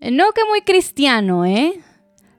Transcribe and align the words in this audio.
No 0.00 0.32
que 0.32 0.44
muy 0.48 0.60
cristiano, 0.60 1.44
¿eh? 1.44 1.80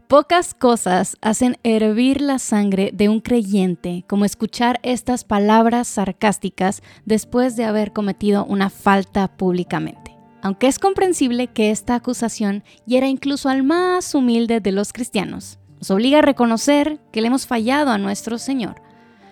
Pocas 0.08 0.54
cosas 0.54 1.17
hacen 1.21 1.58
hervir 1.63 2.21
la 2.21 2.39
sangre 2.39 2.92
de 2.93 3.09
un 3.09 3.20
creyente 3.20 4.05
como 4.08 4.24
escuchar 4.24 4.79
estas 4.82 5.25
palabras 5.25 5.89
sarcásticas 5.89 6.81
después 7.05 7.57
de 7.57 7.65
haber 7.65 7.91
cometido 7.91 8.45
una 8.45 8.69
falta 8.69 9.27
públicamente. 9.27 10.17
Aunque 10.41 10.67
es 10.67 10.79
comprensible 10.79 11.47
que 11.47 11.69
esta 11.69 11.95
acusación 11.95 12.63
hiera 12.85 13.07
incluso 13.07 13.49
al 13.49 13.63
más 13.63 14.15
humilde 14.15 14.62
de 14.62 14.71
los 14.71 14.94
cristianos, 14.94 15.60
nos 15.78 15.91
obliga 15.91 16.20
a 16.20 16.23
reconocer 16.23 16.98
que 17.12 17.20
le 17.20 17.27
hemos 17.27 17.45
fallado 17.45 17.91
a 17.91 17.98
nuestro 17.98 18.38
Señor. 18.38 18.81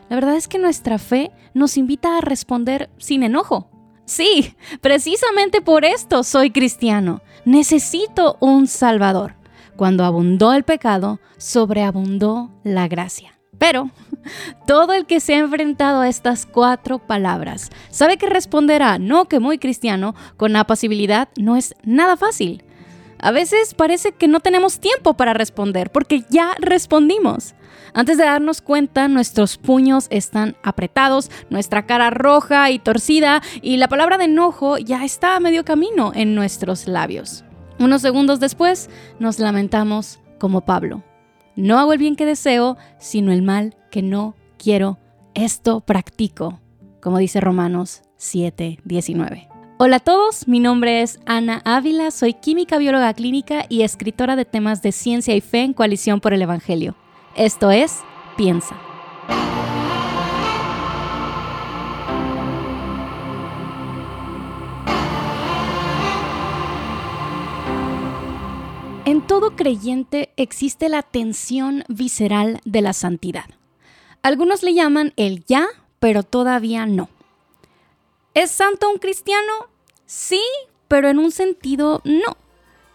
La 0.09 0.15
verdad 0.17 0.35
es 0.35 0.49
que 0.49 0.59
nuestra 0.59 0.99
fe 0.99 1.31
nos 1.53 1.77
invita 1.77 2.17
a 2.17 2.21
responder 2.21 2.89
sin 2.97 3.23
enojo. 3.23 3.69
Sí, 4.07 4.55
precisamente 4.79 5.61
por 5.61 5.83
esto 5.83 6.23
soy 6.23 6.49
cristiano. 6.49 7.21
Necesito 7.43 8.37
un 8.39 8.67
Salvador. 8.67 9.35
Cuando 9.75 10.05
abundó 10.05 10.53
el 10.53 10.63
pecado, 10.63 11.19
sobreabundó 11.37 12.49
la 12.63 12.87
gracia. 12.87 13.37
Pero 13.57 13.91
todo 14.65 14.93
el 14.93 15.05
que 15.05 15.19
se 15.19 15.35
ha 15.35 15.39
enfrentado 15.39 15.99
a 15.99 16.07
estas 16.07 16.45
cuatro 16.45 16.99
palabras 16.99 17.69
sabe 17.89 18.15
que 18.15 18.27
responderá 18.27 18.97
no 18.97 19.25
que 19.25 19.41
muy 19.41 19.57
cristiano 19.57 20.15
con 20.37 20.55
apacibilidad 20.55 21.27
no 21.37 21.57
es 21.57 21.75
nada 21.83 22.15
fácil. 22.15 22.63
A 23.19 23.31
veces 23.31 23.73
parece 23.73 24.13
que 24.13 24.29
no 24.29 24.39
tenemos 24.39 24.79
tiempo 24.79 25.15
para 25.15 25.33
responder 25.33 25.91
porque 25.91 26.23
ya 26.29 26.55
respondimos. 26.59 27.55
Antes 27.97 28.19
de 28.19 28.25
darnos 28.25 28.61
cuenta, 28.61 29.07
nuestros 29.07 29.57
puños 29.57 30.05
están 30.11 30.55
apretados, 30.61 31.31
nuestra 31.49 31.87
cara 31.87 32.11
roja 32.11 32.69
y 32.69 32.77
torcida 32.77 33.41
y 33.63 33.77
la 33.77 33.87
palabra 33.87 34.19
de 34.19 34.25
enojo 34.25 34.77
ya 34.77 35.03
está 35.03 35.35
a 35.35 35.39
medio 35.39 35.65
camino 35.65 36.11
en 36.13 36.35
nuestros 36.35 36.87
labios. 36.87 37.43
Unos 37.79 38.03
segundos 38.03 38.39
después, 38.39 38.91
nos 39.17 39.39
lamentamos 39.39 40.19
como 40.37 40.61
Pablo. 40.61 41.03
No 41.55 41.79
hago 41.79 41.91
el 41.91 41.97
bien 41.97 42.15
que 42.15 42.27
deseo, 42.27 42.77
sino 42.99 43.31
el 43.31 43.41
mal 43.41 43.75
que 43.89 44.03
no 44.03 44.35
quiero. 44.59 44.99
Esto 45.33 45.79
practico, 45.79 46.59
como 47.01 47.17
dice 47.17 47.41
Romanos 47.41 48.03
7, 48.17 48.77
19. 48.83 49.49
Hola 49.79 49.95
a 49.95 50.01
todos, 50.01 50.47
mi 50.47 50.59
nombre 50.59 51.01
es 51.01 51.19
Ana 51.25 51.63
Ávila, 51.65 52.11
soy 52.11 52.35
química 52.35 52.77
bióloga 52.77 53.11
clínica 53.15 53.65
y 53.69 53.81
escritora 53.81 54.35
de 54.35 54.45
temas 54.45 54.83
de 54.83 54.91
ciencia 54.91 55.35
y 55.35 55.41
fe 55.41 55.63
en 55.63 55.73
Coalición 55.73 56.19
por 56.19 56.35
el 56.35 56.43
Evangelio. 56.43 56.95
Esto 57.37 57.69
es 57.69 58.01
Piensa. 58.35 58.75
En 69.05 69.21
todo 69.21 69.55
creyente 69.55 70.33
existe 70.35 70.89
la 70.89 71.03
tensión 71.03 71.83
visceral 71.87 72.59
de 72.65 72.81
la 72.81 72.93
santidad. 72.93 73.45
Algunos 74.23 74.63
le 74.63 74.73
llaman 74.73 75.13
el 75.15 75.45
ya, 75.45 75.67
pero 75.99 76.23
todavía 76.23 76.87
no. 76.87 77.07
¿Es 78.33 78.49
santo 78.49 78.89
un 78.89 78.97
cristiano? 78.97 79.67
Sí, 80.07 80.41
pero 80.87 81.07
en 81.07 81.19
un 81.19 81.29
sentido 81.29 82.01
no. 82.03 82.35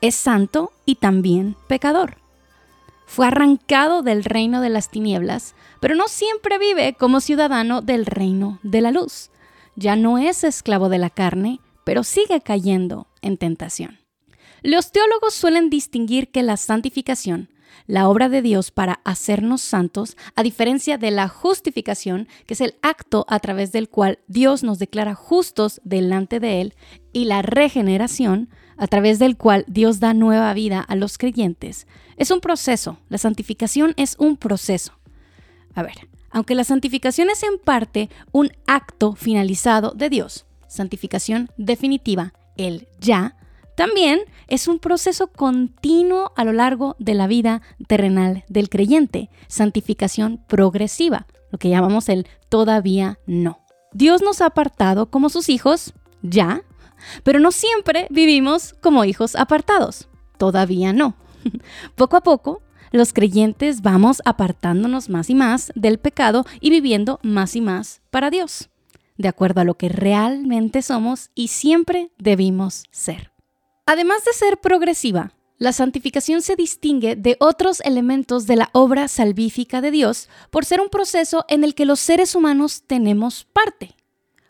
Es 0.01 0.17
santo 0.17 0.73
y 0.85 0.97
también 0.97 1.55
pecador 1.69 2.22
fue 3.07 3.27
arrancado 3.27 4.03
del 4.03 4.25
reino 4.25 4.61
de 4.61 4.71
las 4.71 4.91
tinieblas, 4.91 5.55
pero 5.81 5.95
no 5.95 6.09
siempre 6.09 6.59
vive 6.59 6.95
como 6.95 7.21
ciudadano 7.21 7.83
del 7.83 8.07
reino 8.07 8.59
de 8.63 8.81
la 8.81 8.91
luz. 8.91 9.31
Ya 9.77 9.97
no 9.97 10.19
es 10.19 10.45
esclavo 10.45 10.89
de 10.89 10.99
la 10.99 11.11
carne, 11.11 11.61
pero 11.85 12.05
sigue 12.05 12.41
cayendo 12.41 13.09
en 13.21 13.37
tentación. 13.37 13.99
Los 14.63 14.93
teólogos 14.93 15.35
suelen 15.35 15.71
distinguir 15.71 16.31
que 16.31 16.43
la 16.43 16.57
santificación, 16.57 17.51
la 17.87 18.09
obra 18.09 18.29
de 18.29 18.43
Dios 18.43 18.71
para 18.71 19.01
hacernos 19.05 19.61
santos, 19.61 20.17
a 20.37 20.43
diferencia 20.43 20.99
de 20.99 21.11
la 21.11 21.29
justificación, 21.29 22.29
que 22.47 22.55
es 22.55 22.61
el 22.61 22.77
acto 22.83 23.25
a 23.29 23.41
través 23.41 23.73
del 23.73 23.89
cual 23.89 24.21
Dios 24.29 24.63
nos 24.63 24.79
declara 24.79 25.15
justos 25.15 25.81
delante 25.85 26.39
de 26.39 26.61
Él, 26.61 26.75
y 27.13 27.25
la 27.25 27.43
regeneración, 27.43 28.51
a 28.77 28.87
través 28.87 29.19
del 29.19 29.37
cual 29.37 29.65
Dios 29.69 30.01
da 30.01 30.15
nueva 30.15 30.53
vida 30.55 30.81
a 30.81 30.97
los 30.97 31.19
creyentes, 31.19 31.87
es 32.23 32.31
un 32.31 32.41
proceso. 32.41 32.99
La 33.09 33.19
santificación 33.19 33.95
es 33.97 34.15
un 34.19 34.37
proceso. 34.37 34.93
A 35.75 35.83
ver, 35.83 36.09
aunque 36.31 36.55
la 36.55 36.65
santificación 36.65 37.31
es 37.31 37.43
en 37.43 37.59
parte 37.59 38.11
un 38.31 38.53
acto 38.67 39.15
finalizado 39.15 39.91
de 39.91 40.09
Dios, 40.09 40.47
santificación 40.69 41.51
definitiva, 41.57 42.33
el 42.57 42.87
ya, 43.01 43.37
también 43.77 44.21
es 44.47 44.69
un 44.69 44.79
proceso 44.79 45.27
continuo 45.27 46.33
a 46.37 46.45
lo 46.45 46.53
largo 46.53 46.95
de 47.01 47.15
la 47.15 47.27
vida 47.27 47.61
terrenal 47.89 48.45
del 48.49 48.69
creyente, 48.69 49.29
santificación 49.49 50.45
progresiva, 50.47 51.27
lo 51.51 51.59
que 51.59 51.71
llamamos 51.71 52.09
el 52.09 52.29
todavía 52.49 53.19
no. 53.27 53.59
Dios 53.93 54.23
nos 54.23 54.41
ha 54.43 54.47
apartado 54.47 55.11
como 55.11 55.29
sus 55.29 55.49
hijos, 55.49 55.93
ya, 56.23 56.63
pero 57.25 57.41
no 57.41 57.51
siempre 57.51 58.07
vivimos 58.11 58.75
como 58.81 59.05
hijos 59.05 59.35
apartados. 59.35 60.09
Todavía 60.39 60.93
no. 60.93 61.17
Poco 61.95 62.17
a 62.17 62.21
poco, 62.23 62.63
los 62.93 63.13
creyentes 63.13 63.83
vamos 63.83 64.21
apartándonos 64.25 65.09
más 65.09 65.31
y 65.31 65.35
más 65.35 65.73
del 65.75 65.99
pecado 65.99 66.45
y 66.61 66.71
viviendo 66.71 67.21
más 67.23 67.57
y 67.57 67.61
más 67.61 68.03
para 68.11 68.31
Dios, 68.31 68.69
de 69.17 69.29
acuerdo 69.29 69.63
a 69.63 69.65
lo 69.65 69.75
que 69.75 69.89
realmente 69.89 70.83
somos 70.83 71.31
y 71.35 71.49
siempre 71.49 72.11
debimos 72.19 72.85
ser. 72.91 73.33
Además 73.87 74.25
de 74.25 74.33
ser 74.35 74.59
progresiva, 74.61 75.33
la 75.59 75.73
santificación 75.73 76.43
se 76.43 76.57
distingue 76.57 77.17
de 77.17 77.37
otros 77.39 77.81
elementos 77.81 78.47
de 78.47 78.57
la 78.57 78.69
obra 78.73 79.09
salvífica 79.09 79.81
de 79.81 79.91
Dios 79.91 80.29
por 80.51 80.65
ser 80.65 80.81
un 80.81 80.89
proceso 80.89 81.45
en 81.49 81.65
el 81.65 81.75
que 81.75 81.87
los 81.87 82.01
seres 82.01 82.35
humanos 82.35 82.83
tenemos 82.87 83.45
parte. 83.45 83.95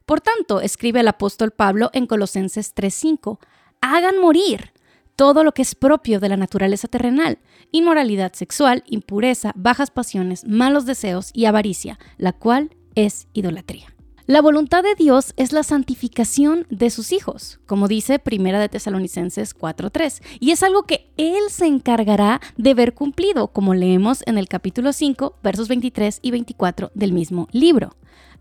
Por 0.07 0.21
tanto, 0.21 0.61
escribe 0.61 1.01
el 1.01 1.09
apóstol 1.09 1.53
Pablo 1.53 1.91
en 1.93 2.07
Colosenses 2.07 2.75
3:5, 2.75 3.39
hagan 3.81 4.19
morir 4.19 4.72
todo 5.17 5.45
lo 5.45 5.53
que 5.53 5.63
es 5.63 5.75
propio 5.75 6.21
de 6.21 6.29
la 6.29 6.37
naturaleza 6.37 6.89
terrenal, 6.89 7.39
inmoralidad 7.71 8.33
sexual, 8.33 8.83
impureza, 8.87 9.53
bajas 9.55 9.91
pasiones, 9.91 10.47
malos 10.47 10.87
deseos 10.87 11.31
y 11.33 11.45
avaricia, 11.45 11.99
la 12.17 12.33
cual 12.33 12.75
es 12.95 13.29
idolatría. 13.33 13.93
La 14.27 14.41
voluntad 14.41 14.85
de 14.85 14.95
Dios 14.95 15.35
es 15.37 15.53
la 15.53 15.65
santificación 15.65 16.65
de 16.71 16.91
sus 16.91 17.13
hijos, 17.13 17.59
como 17.67 17.89
dice 17.89 18.21
Primera 18.21 18.61
de 18.61 18.69
Tesalonicenses 18.69 19.53
4:3, 19.53 20.23
y 20.39 20.53
es 20.53 20.63
algo 20.63 20.85
que 20.85 21.11
él 21.17 21.51
se 21.51 21.67
encargará 21.67 22.41
de 22.57 22.73
ver 22.75 22.95
cumplido, 22.95 23.49
como 23.49 23.75
leemos 23.75 24.23
en 24.27 24.39
el 24.39 24.49
capítulo 24.49 24.93
5, 24.93 25.39
versos 25.43 25.67
23 25.67 26.21
y 26.23 26.31
24 26.31 26.93
del 26.95 27.13
mismo 27.13 27.49
libro. 27.51 27.97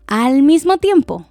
Al 0.06 0.42
mismo 0.42 0.78
tiempo, 0.78 1.26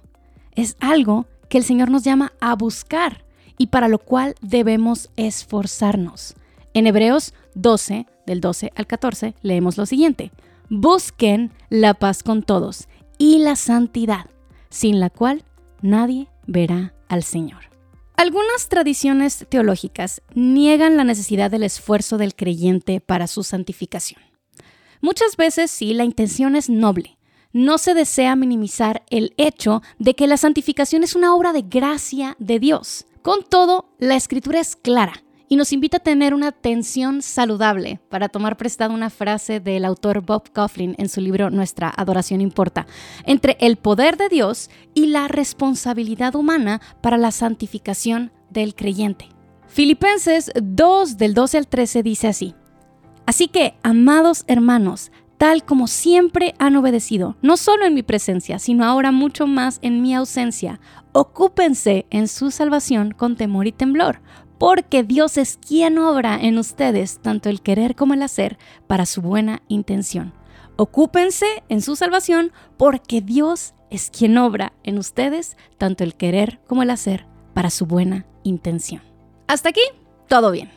es 0.54 0.76
algo 0.80 1.26
que 1.48 1.56
el 1.56 1.64
Señor 1.64 1.90
nos 1.90 2.04
llama 2.04 2.32
a 2.40 2.54
buscar 2.54 3.24
y 3.62 3.68
para 3.68 3.86
lo 3.86 4.00
cual 4.00 4.34
debemos 4.40 5.08
esforzarnos. 5.14 6.34
En 6.74 6.88
Hebreos 6.88 7.32
12, 7.54 8.06
del 8.26 8.40
12 8.40 8.72
al 8.74 8.88
14, 8.88 9.36
leemos 9.40 9.78
lo 9.78 9.86
siguiente. 9.86 10.32
Busquen 10.68 11.52
la 11.70 11.94
paz 11.94 12.24
con 12.24 12.42
todos 12.42 12.88
y 13.18 13.38
la 13.38 13.54
santidad, 13.54 14.26
sin 14.68 14.98
la 14.98 15.10
cual 15.10 15.44
nadie 15.80 16.26
verá 16.44 16.92
al 17.06 17.22
Señor. 17.22 17.60
Algunas 18.16 18.68
tradiciones 18.68 19.46
teológicas 19.48 20.22
niegan 20.34 20.96
la 20.96 21.04
necesidad 21.04 21.48
del 21.48 21.62
esfuerzo 21.62 22.18
del 22.18 22.34
creyente 22.34 23.00
para 23.00 23.28
su 23.28 23.44
santificación. 23.44 24.20
Muchas 25.00 25.36
veces 25.36 25.70
sí, 25.70 25.94
la 25.94 26.02
intención 26.02 26.56
es 26.56 26.68
noble, 26.68 27.16
no 27.52 27.78
se 27.78 27.94
desea 27.94 28.34
minimizar 28.34 29.04
el 29.08 29.34
hecho 29.36 29.82
de 30.00 30.14
que 30.14 30.26
la 30.26 30.36
santificación 30.36 31.04
es 31.04 31.14
una 31.14 31.32
obra 31.32 31.52
de 31.52 31.62
gracia 31.62 32.34
de 32.40 32.58
Dios. 32.58 33.06
Con 33.22 33.44
todo, 33.44 33.88
la 34.00 34.16
escritura 34.16 34.58
es 34.58 34.74
clara 34.74 35.12
y 35.48 35.54
nos 35.54 35.72
invita 35.72 35.98
a 35.98 36.00
tener 36.00 36.34
una 36.34 36.50
tensión 36.50 37.22
saludable, 37.22 38.00
para 38.08 38.28
tomar 38.28 38.56
prestada 38.56 38.92
una 38.92 39.10
frase 39.10 39.60
del 39.60 39.84
autor 39.84 40.22
Bob 40.22 40.50
Coughlin 40.52 40.96
en 40.98 41.08
su 41.08 41.20
libro 41.20 41.48
Nuestra 41.48 41.92
adoración 41.96 42.40
importa, 42.40 42.88
entre 43.24 43.56
el 43.60 43.76
poder 43.76 44.16
de 44.16 44.28
Dios 44.28 44.70
y 44.92 45.06
la 45.06 45.28
responsabilidad 45.28 46.34
humana 46.34 46.80
para 47.00 47.16
la 47.16 47.30
santificación 47.30 48.32
del 48.50 48.74
creyente. 48.74 49.28
Filipenses 49.68 50.50
2 50.60 51.16
del 51.16 51.34
12 51.34 51.58
al 51.58 51.68
13 51.68 52.02
dice 52.02 52.26
así, 52.26 52.56
Así 53.24 53.46
que, 53.46 53.74
amados 53.84 54.42
hermanos, 54.48 55.12
tal 55.42 55.64
como 55.64 55.88
siempre 55.88 56.54
han 56.60 56.76
obedecido, 56.76 57.36
no 57.42 57.56
solo 57.56 57.84
en 57.84 57.94
mi 57.94 58.04
presencia, 58.04 58.60
sino 58.60 58.84
ahora 58.84 59.10
mucho 59.10 59.48
más 59.48 59.80
en 59.82 60.00
mi 60.00 60.14
ausencia. 60.14 60.78
Ocúpense 61.10 62.06
en 62.10 62.28
su 62.28 62.52
salvación 62.52 63.10
con 63.10 63.34
temor 63.34 63.66
y 63.66 63.72
temblor, 63.72 64.20
porque 64.56 65.02
Dios 65.02 65.38
es 65.38 65.58
quien 65.58 65.98
obra 65.98 66.38
en 66.40 66.58
ustedes 66.58 67.18
tanto 67.18 67.48
el 67.48 67.60
querer 67.60 67.96
como 67.96 68.14
el 68.14 68.22
hacer 68.22 68.56
para 68.86 69.04
su 69.04 69.20
buena 69.20 69.62
intención. 69.66 70.32
Ocúpense 70.76 71.64
en 71.68 71.82
su 71.82 71.96
salvación 71.96 72.52
porque 72.76 73.20
Dios 73.20 73.74
es 73.90 74.10
quien 74.16 74.38
obra 74.38 74.74
en 74.84 74.96
ustedes 74.96 75.56
tanto 75.76 76.04
el 76.04 76.14
querer 76.14 76.60
como 76.68 76.84
el 76.84 76.90
hacer 76.90 77.26
para 77.52 77.70
su 77.70 77.86
buena 77.86 78.26
intención. 78.44 79.02
Hasta 79.48 79.70
aquí, 79.70 79.82
todo 80.28 80.52
bien. 80.52 80.70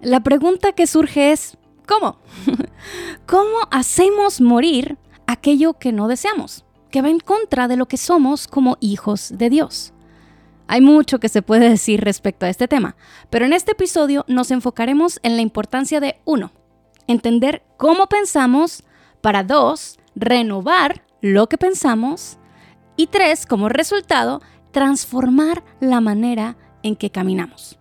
La 0.00 0.20
pregunta 0.20 0.72
que 0.72 0.86
surge 0.86 1.32
es, 1.32 1.55
¿cómo? 1.86 2.18
¿Cómo 3.26 3.56
hacemos 3.70 4.40
morir 4.40 4.98
aquello 5.26 5.74
que 5.74 5.92
no 5.92 6.08
deseamos, 6.08 6.64
que 6.90 7.02
va 7.02 7.08
en 7.08 7.20
contra 7.20 7.68
de 7.68 7.76
lo 7.76 7.86
que 7.86 7.96
somos 7.96 8.48
como 8.48 8.76
hijos 8.80 9.32
de 9.34 9.50
Dios? 9.50 9.92
Hay 10.68 10.80
mucho 10.80 11.20
que 11.20 11.28
se 11.28 11.42
puede 11.42 11.68
decir 11.68 12.00
respecto 12.00 12.44
a 12.44 12.48
este 12.48 12.68
tema, 12.68 12.96
pero 13.30 13.46
en 13.46 13.52
este 13.52 13.72
episodio 13.72 14.24
nos 14.26 14.50
enfocaremos 14.50 15.20
en 15.22 15.36
la 15.36 15.42
importancia 15.42 16.00
de, 16.00 16.20
uno, 16.24 16.52
entender 17.06 17.62
cómo 17.76 18.08
pensamos, 18.08 18.82
para 19.20 19.44
dos, 19.44 19.98
renovar 20.14 21.04
lo 21.20 21.48
que 21.48 21.58
pensamos 21.58 22.38
y 22.96 23.06
tres, 23.06 23.46
como 23.46 23.68
resultado, 23.68 24.40
transformar 24.72 25.64
la 25.80 26.00
manera 26.00 26.56
en 26.82 26.96
que 26.96 27.10
caminamos. 27.10 27.78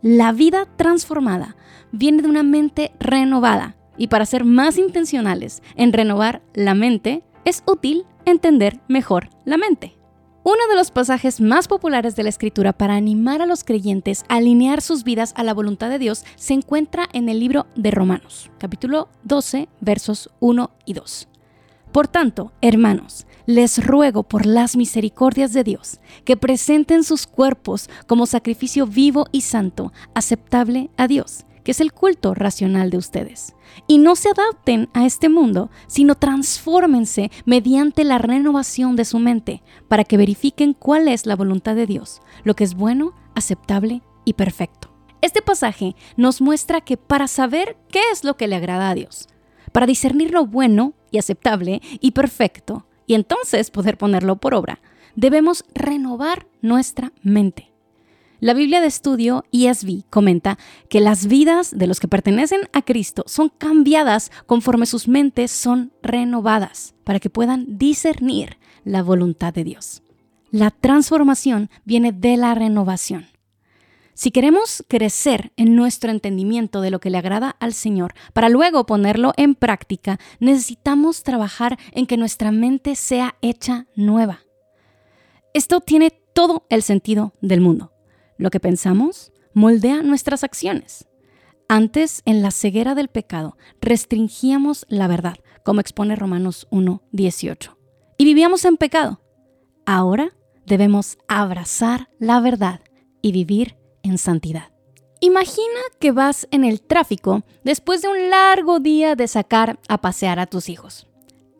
La 0.00 0.32
vida 0.32 0.66
transformada 0.76 1.56
viene 1.94 2.22
de 2.22 2.28
una 2.28 2.42
mente 2.42 2.92
renovada 2.98 3.76
y 3.96 4.08
para 4.08 4.26
ser 4.26 4.44
más 4.44 4.78
intencionales 4.78 5.62
en 5.76 5.92
renovar 5.92 6.42
la 6.52 6.74
mente, 6.74 7.22
es 7.44 7.62
útil 7.66 8.04
entender 8.24 8.80
mejor 8.88 9.30
la 9.44 9.56
mente. 9.56 9.96
Uno 10.42 10.66
de 10.68 10.76
los 10.76 10.90
pasajes 10.90 11.40
más 11.40 11.68
populares 11.68 12.16
de 12.16 12.22
la 12.22 12.28
Escritura 12.28 12.74
para 12.74 12.96
animar 12.96 13.40
a 13.40 13.46
los 13.46 13.64
creyentes 13.64 14.24
a 14.28 14.36
alinear 14.36 14.82
sus 14.82 15.04
vidas 15.04 15.32
a 15.36 15.44
la 15.44 15.54
voluntad 15.54 15.88
de 15.88 15.98
Dios 15.98 16.24
se 16.36 16.52
encuentra 16.52 17.08
en 17.12 17.28
el 17.28 17.40
libro 17.40 17.66
de 17.76 17.90
Romanos, 17.90 18.50
capítulo 18.58 19.08
12, 19.22 19.68
versos 19.80 20.30
1 20.40 20.70
y 20.84 20.92
2. 20.94 21.28
Por 21.92 22.08
tanto, 22.08 22.52
hermanos, 22.60 23.26
les 23.46 23.86
ruego 23.86 24.24
por 24.24 24.44
las 24.44 24.76
misericordias 24.76 25.52
de 25.52 25.64
Dios 25.64 26.00
que 26.24 26.36
presenten 26.36 27.04
sus 27.04 27.26
cuerpos 27.26 27.88
como 28.06 28.26
sacrificio 28.26 28.86
vivo 28.86 29.26
y 29.32 29.42
santo, 29.42 29.92
aceptable 30.12 30.90
a 30.96 31.06
Dios 31.06 31.46
que 31.64 31.72
es 31.72 31.80
el 31.80 31.92
culto 31.92 32.34
racional 32.34 32.90
de 32.90 32.98
ustedes. 32.98 33.56
Y 33.88 33.98
no 33.98 34.14
se 34.14 34.28
adapten 34.28 34.88
a 34.92 35.06
este 35.06 35.28
mundo, 35.28 35.70
sino 35.88 36.14
transfórmense 36.14 37.32
mediante 37.44 38.04
la 38.04 38.18
renovación 38.18 38.94
de 38.94 39.04
su 39.04 39.18
mente, 39.18 39.62
para 39.88 40.04
que 40.04 40.16
verifiquen 40.16 40.74
cuál 40.74 41.08
es 41.08 41.26
la 41.26 41.34
voluntad 41.34 41.74
de 41.74 41.86
Dios, 41.86 42.20
lo 42.44 42.54
que 42.54 42.64
es 42.64 42.74
bueno, 42.74 43.14
aceptable 43.34 44.02
y 44.24 44.34
perfecto. 44.34 44.90
Este 45.22 45.42
pasaje 45.42 45.96
nos 46.16 46.40
muestra 46.40 46.82
que 46.82 46.96
para 46.96 47.26
saber 47.26 47.76
qué 47.88 48.00
es 48.12 48.24
lo 48.24 48.36
que 48.36 48.46
le 48.46 48.56
agrada 48.56 48.90
a 48.90 48.94
Dios, 48.94 49.28
para 49.72 49.86
discernir 49.86 50.30
lo 50.30 50.46
bueno 50.46 50.92
y 51.10 51.18
aceptable 51.18 51.80
y 52.00 52.12
perfecto, 52.12 52.86
y 53.06 53.14
entonces 53.14 53.70
poder 53.70 53.96
ponerlo 53.96 54.36
por 54.36 54.54
obra, 54.54 54.80
debemos 55.16 55.64
renovar 55.74 56.46
nuestra 56.60 57.12
mente. 57.22 57.73
La 58.44 58.52
Biblia 58.52 58.82
de 58.82 58.88
estudio 58.88 59.46
ESV 59.52 60.04
comenta 60.10 60.58
que 60.90 61.00
las 61.00 61.28
vidas 61.28 61.74
de 61.74 61.86
los 61.86 61.98
que 61.98 62.08
pertenecen 62.08 62.68
a 62.74 62.82
Cristo 62.82 63.24
son 63.26 63.48
cambiadas 63.48 64.30
conforme 64.44 64.84
sus 64.84 65.08
mentes 65.08 65.50
son 65.50 65.94
renovadas 66.02 66.94
para 67.04 67.20
que 67.20 67.30
puedan 67.30 67.78
discernir 67.78 68.58
la 68.84 69.02
voluntad 69.02 69.54
de 69.54 69.64
Dios. 69.64 70.02
La 70.50 70.70
transformación 70.70 71.70
viene 71.86 72.12
de 72.12 72.36
la 72.36 72.54
renovación. 72.54 73.28
Si 74.12 74.30
queremos 74.30 74.84
crecer 74.88 75.52
en 75.56 75.74
nuestro 75.74 76.10
entendimiento 76.10 76.82
de 76.82 76.90
lo 76.90 77.00
que 77.00 77.08
le 77.08 77.16
agrada 77.16 77.56
al 77.60 77.72
Señor 77.72 78.12
para 78.34 78.50
luego 78.50 78.84
ponerlo 78.84 79.32
en 79.38 79.54
práctica, 79.54 80.20
necesitamos 80.38 81.22
trabajar 81.22 81.78
en 81.92 82.04
que 82.04 82.18
nuestra 82.18 82.52
mente 82.52 82.94
sea 82.94 83.36
hecha 83.40 83.86
nueva. 83.96 84.40
Esto 85.54 85.80
tiene 85.80 86.10
todo 86.10 86.66
el 86.68 86.82
sentido 86.82 87.32
del 87.40 87.62
mundo. 87.62 87.93
Lo 88.36 88.50
que 88.50 88.60
pensamos 88.60 89.32
moldea 89.52 90.02
nuestras 90.02 90.44
acciones. 90.44 91.06
Antes, 91.68 92.22
en 92.26 92.42
la 92.42 92.50
ceguera 92.50 92.94
del 92.94 93.08
pecado, 93.08 93.56
restringíamos 93.80 94.84
la 94.88 95.08
verdad, 95.08 95.36
como 95.64 95.80
expone 95.80 96.14
Romanos 96.16 96.66
1.18, 96.70 97.76
y 98.18 98.24
vivíamos 98.24 98.64
en 98.64 98.76
pecado. 98.76 99.20
Ahora 99.86 100.30
debemos 100.66 101.18
abrazar 101.26 102.10
la 102.18 102.40
verdad 102.40 102.80
y 103.22 103.32
vivir 103.32 103.76
en 104.02 104.18
santidad. 104.18 104.72
Imagina 105.20 105.80
que 106.00 106.12
vas 106.12 106.46
en 106.50 106.64
el 106.64 106.82
tráfico 106.82 107.44
después 107.64 108.02
de 108.02 108.08
un 108.08 108.28
largo 108.28 108.78
día 108.78 109.14
de 109.14 109.26
sacar 109.26 109.78
a 109.88 110.02
pasear 110.02 110.38
a 110.38 110.46
tus 110.46 110.68
hijos. 110.68 111.06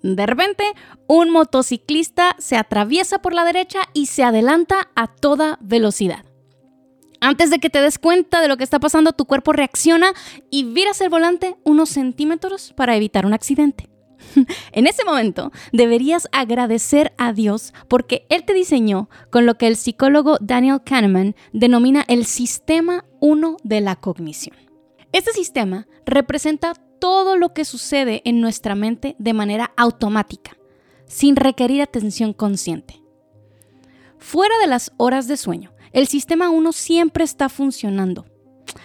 De 0.02 0.26
repente, 0.26 0.64
un 1.06 1.30
motociclista 1.30 2.36
se 2.38 2.56
atraviesa 2.56 3.20
por 3.20 3.32
la 3.32 3.44
derecha 3.44 3.80
y 3.94 4.06
se 4.06 4.22
adelanta 4.22 4.90
a 4.94 5.06
toda 5.06 5.58
velocidad. 5.62 6.26
Antes 7.24 7.48
de 7.48 7.58
que 7.58 7.70
te 7.70 7.80
des 7.80 7.98
cuenta 7.98 8.42
de 8.42 8.48
lo 8.48 8.58
que 8.58 8.64
está 8.64 8.78
pasando, 8.78 9.14
tu 9.14 9.24
cuerpo 9.24 9.54
reacciona 9.54 10.12
y 10.50 10.64
viras 10.64 11.00
el 11.00 11.08
volante 11.08 11.56
unos 11.64 11.88
centímetros 11.88 12.74
para 12.76 12.96
evitar 12.96 13.24
un 13.24 13.32
accidente. 13.32 13.88
en 14.72 14.86
ese 14.86 15.06
momento 15.06 15.50
deberías 15.72 16.28
agradecer 16.32 17.14
a 17.16 17.32
Dios 17.32 17.72
porque 17.88 18.26
Él 18.28 18.44
te 18.44 18.52
diseñó 18.52 19.08
con 19.30 19.46
lo 19.46 19.56
que 19.56 19.68
el 19.68 19.76
psicólogo 19.76 20.36
Daniel 20.42 20.82
Kahneman 20.84 21.34
denomina 21.54 22.04
el 22.08 22.26
sistema 22.26 23.06
1 23.20 23.56
de 23.62 23.80
la 23.80 23.96
cognición. 23.96 24.58
Este 25.12 25.32
sistema 25.32 25.86
representa 26.04 26.74
todo 27.00 27.38
lo 27.38 27.54
que 27.54 27.64
sucede 27.64 28.20
en 28.26 28.42
nuestra 28.42 28.74
mente 28.74 29.16
de 29.18 29.32
manera 29.32 29.72
automática, 29.78 30.58
sin 31.06 31.36
requerir 31.36 31.80
atención 31.80 32.34
consciente. 32.34 33.00
Fuera 34.18 34.58
de 34.58 34.66
las 34.66 34.92
horas 34.98 35.26
de 35.26 35.38
sueño, 35.38 35.73
el 35.94 36.08
sistema 36.08 36.50
1 36.50 36.72
siempre 36.72 37.24
está 37.24 37.48
funcionando. 37.48 38.26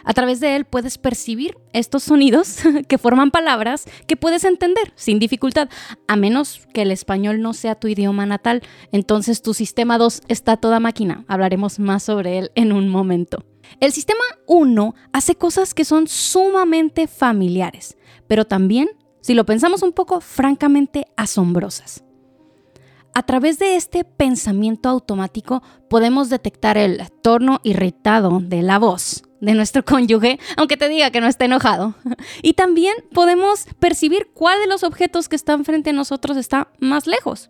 A 0.03 0.13
través 0.13 0.39
de 0.39 0.55
él 0.55 0.65
puedes 0.65 0.97
percibir 0.97 1.57
estos 1.73 2.03
sonidos 2.03 2.59
que 2.87 2.97
forman 2.97 3.31
palabras 3.31 3.85
que 4.07 4.15
puedes 4.15 4.43
entender 4.43 4.93
sin 4.95 5.17
dificultad, 5.19 5.69
a 6.07 6.15
menos 6.15 6.67
que 6.73 6.83
el 6.83 6.91
español 6.91 7.41
no 7.41 7.53
sea 7.53 7.75
tu 7.75 7.87
idioma 7.87 8.25
natal. 8.25 8.61
Entonces 8.91 9.41
tu 9.41 9.53
sistema 9.55 9.97
2 9.97 10.21
está 10.27 10.57
toda 10.57 10.79
máquina. 10.79 11.25
Hablaremos 11.27 11.79
más 11.79 12.03
sobre 12.03 12.37
él 12.37 12.51
en 12.53 12.71
un 12.71 12.89
momento. 12.89 13.43
El 13.79 13.91
sistema 13.91 14.23
1 14.47 14.93
hace 15.11 15.35
cosas 15.35 15.73
que 15.73 15.85
son 15.85 16.07
sumamente 16.07 17.07
familiares, 17.07 17.97
pero 18.27 18.45
también, 18.45 18.89
si 19.21 19.33
lo 19.33 19.45
pensamos 19.45 19.81
un 19.81 19.93
poco, 19.93 20.21
francamente 20.21 21.07
asombrosas. 21.17 22.03
A 23.13 23.23
través 23.23 23.59
de 23.59 23.75
este 23.75 24.03
pensamiento 24.03 24.87
automático 24.89 25.63
podemos 25.89 26.29
detectar 26.29 26.77
el 26.77 27.01
tono 27.21 27.59
irritado 27.63 28.39
de 28.41 28.61
la 28.61 28.79
voz 28.79 29.23
de 29.41 29.53
nuestro 29.53 29.83
cónyuge, 29.83 30.39
aunque 30.57 30.77
te 30.77 30.89
diga 30.89 31.11
que 31.11 31.21
no 31.21 31.27
está 31.27 31.45
enojado. 31.45 31.95
Y 32.43 32.53
también 32.53 32.95
podemos 33.13 33.65
percibir 33.79 34.29
cuál 34.33 34.59
de 34.59 34.67
los 34.67 34.83
objetos 34.83 35.29
que 35.29 35.35
están 35.35 35.65
frente 35.65 35.89
a 35.89 35.93
nosotros 35.93 36.37
está 36.37 36.69
más 36.79 37.07
lejos. 37.07 37.49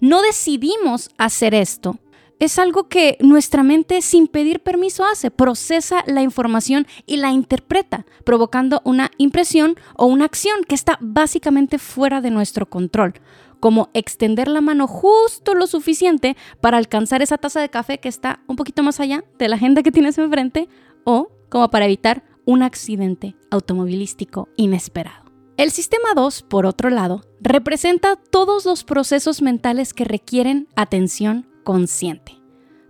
No 0.00 0.22
decidimos 0.22 1.10
hacer 1.18 1.54
esto. 1.54 1.98
Es 2.38 2.60
algo 2.60 2.88
que 2.88 3.16
nuestra 3.20 3.64
mente 3.64 4.00
sin 4.00 4.28
pedir 4.28 4.60
permiso 4.60 5.04
hace, 5.04 5.32
procesa 5.32 6.04
la 6.06 6.22
información 6.22 6.86
y 7.04 7.16
la 7.16 7.32
interpreta, 7.32 8.06
provocando 8.24 8.80
una 8.84 9.10
impresión 9.16 9.74
o 9.96 10.06
una 10.06 10.26
acción 10.26 10.62
que 10.62 10.76
está 10.76 10.98
básicamente 11.00 11.78
fuera 11.78 12.20
de 12.20 12.30
nuestro 12.30 12.66
control 12.66 13.14
como 13.60 13.90
extender 13.94 14.48
la 14.48 14.60
mano 14.60 14.86
justo 14.86 15.54
lo 15.54 15.66
suficiente 15.66 16.36
para 16.60 16.78
alcanzar 16.78 17.22
esa 17.22 17.38
taza 17.38 17.60
de 17.60 17.70
café 17.70 17.98
que 17.98 18.08
está 18.08 18.40
un 18.46 18.56
poquito 18.56 18.82
más 18.82 19.00
allá 19.00 19.24
de 19.38 19.48
la 19.48 19.56
agenda 19.56 19.82
que 19.82 19.92
tienes 19.92 20.18
enfrente 20.18 20.68
o 21.04 21.30
como 21.48 21.70
para 21.70 21.86
evitar 21.86 22.24
un 22.44 22.62
accidente 22.62 23.36
automovilístico 23.50 24.48
inesperado. 24.56 25.24
El 25.56 25.70
sistema 25.70 26.14
2, 26.14 26.42
por 26.42 26.66
otro 26.66 26.88
lado, 26.88 27.22
representa 27.40 28.16
todos 28.16 28.64
los 28.64 28.84
procesos 28.84 29.42
mentales 29.42 29.92
que 29.92 30.04
requieren 30.04 30.68
atención 30.76 31.48
consciente. 31.64 32.40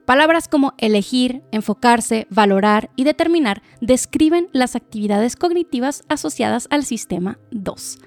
Palabras 0.04 0.48
como 0.48 0.74
elegir, 0.78 1.42
enfocarse, 1.50 2.26
valorar 2.30 2.90
y 2.96 3.04
determinar 3.04 3.62
describen 3.80 4.48
las 4.52 4.76
actividades 4.76 5.36
cognitivas 5.36 6.04
asociadas 6.08 6.66
al 6.70 6.84
sistema 6.84 7.38
2 7.50 7.98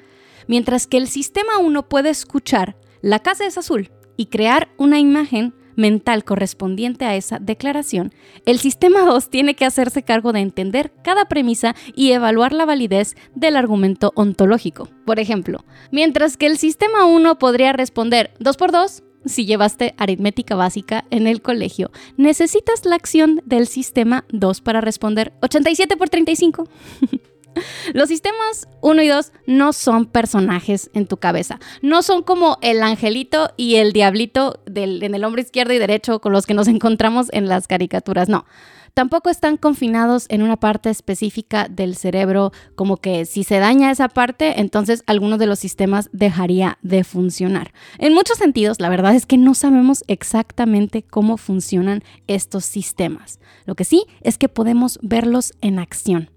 mientras 0.51 0.86
que 0.86 0.98
el 0.98 1.08
sistema 1.08 1.60
1 1.60 1.88
puede 1.88 2.10
escuchar 2.10 2.75
la 3.01 3.20
casa 3.20 3.46
es 3.46 3.58
azul 3.58 3.89
y 4.17 4.25
crear 4.25 4.67
una 4.77 5.00
imagen 5.00 5.53
mental 5.77 6.25
correspondiente 6.25 7.05
a 7.05 7.15
esa 7.15 7.39
declaración, 7.39 8.13
el 8.46 8.60
sistema 8.60 9.05
2 9.05 9.29
tiene 9.29 9.55
que 9.55 9.63
hacerse 9.63 10.03
cargo 10.03 10.34
de 10.34 10.41
entender 10.41 10.91
cada 11.05 11.29
premisa 11.29 11.74
y 11.96 12.12
evaluar 12.12 12.51
la 12.51 12.65
validez 12.65 13.15
del 13.34 13.55
argumento 13.55 14.12
ontológico. 14.13 14.89
Por 15.05 15.22
ejemplo, 15.22 15.63
mientras 15.89 16.36
que 16.36 16.48
el 16.48 16.58
sistema 16.58 17.05
1 17.05 17.39
podría 17.39 17.72
responder 17.72 18.34
2 18.39 18.58
por 18.58 18.74
2, 18.74 19.03
si 19.24 19.46
llevaste 19.46 19.93
aritmética 19.98 20.55
básica 20.55 21.05
en 21.12 21.27
el 21.27 21.41
colegio, 21.41 21.91
necesitas 22.17 22.84
la 22.84 22.96
acción 22.96 23.41
del 23.46 23.67
sistema 23.67 24.25
2 24.34 24.60
para 24.60 24.81
responder 24.81 25.31
87 25.41 25.96
por 25.96 26.10
35. 26.10 26.67
Los 27.93 28.10
sistemas 28.10 28.67
1 28.81 29.01
y 29.01 29.08
2 29.08 29.31
no 29.48 29.74
son 29.74 30.05
personajes 30.05 30.89
en 30.93 31.08
tu 31.08 31.17
cabeza. 31.17 31.60
No 31.81 32.01
son 32.01 32.24
como 32.24 32.58
el 32.62 32.81
angelito 32.84 33.51
y 33.58 33.75
el 33.75 33.93
diablito 33.93 34.62
en 34.74 35.15
el 35.15 35.24
hombro 35.24 35.41
izquierdo 35.41 35.74
y 35.74 35.79
derecho 35.79 36.20
con 36.20 36.34
los 36.34 36.46
que 36.46 36.53
nos 36.53 36.67
encontramos 36.67 37.27
en 37.31 37.48
las 37.48 37.67
caricaturas. 37.67 38.29
No. 38.29 38.46
Tampoco 38.93 39.29
están 39.29 39.55
confinados 39.55 40.25
en 40.27 40.41
una 40.41 40.58
parte 40.58 40.89
específica 40.89 41.67
del 41.70 41.96
cerebro, 41.96 42.51
como 42.75 42.98
que 42.98 43.25
si 43.25 43.46
se 43.46 43.60
daña 43.60 43.89
esa 43.89 44.10
parte, 44.10 44.60
entonces 44.60 45.03
alguno 45.08 45.38
de 45.38 45.46
los 45.46 45.60
sistemas 45.60 46.10
dejaría 46.12 46.77
de 46.81 47.05
funcionar. 47.05 47.74
En 48.00 48.13
muchos 48.13 48.38
sentidos, 48.38 48.81
la 48.81 48.89
verdad 48.89 49.15
es 49.15 49.25
que 49.25 49.38
no 49.38 49.53
sabemos 49.53 50.03
exactamente 50.08 51.03
cómo 51.03 51.38
funcionan 51.38 52.03
estos 52.27 52.65
sistemas. 52.65 53.39
Lo 53.65 53.75
que 53.75 53.86
sí 53.86 54.05
es 54.24 54.38
que 54.38 54.50
podemos 54.50 55.00
verlos 55.01 55.53
en 55.62 55.79
acción 55.79 56.29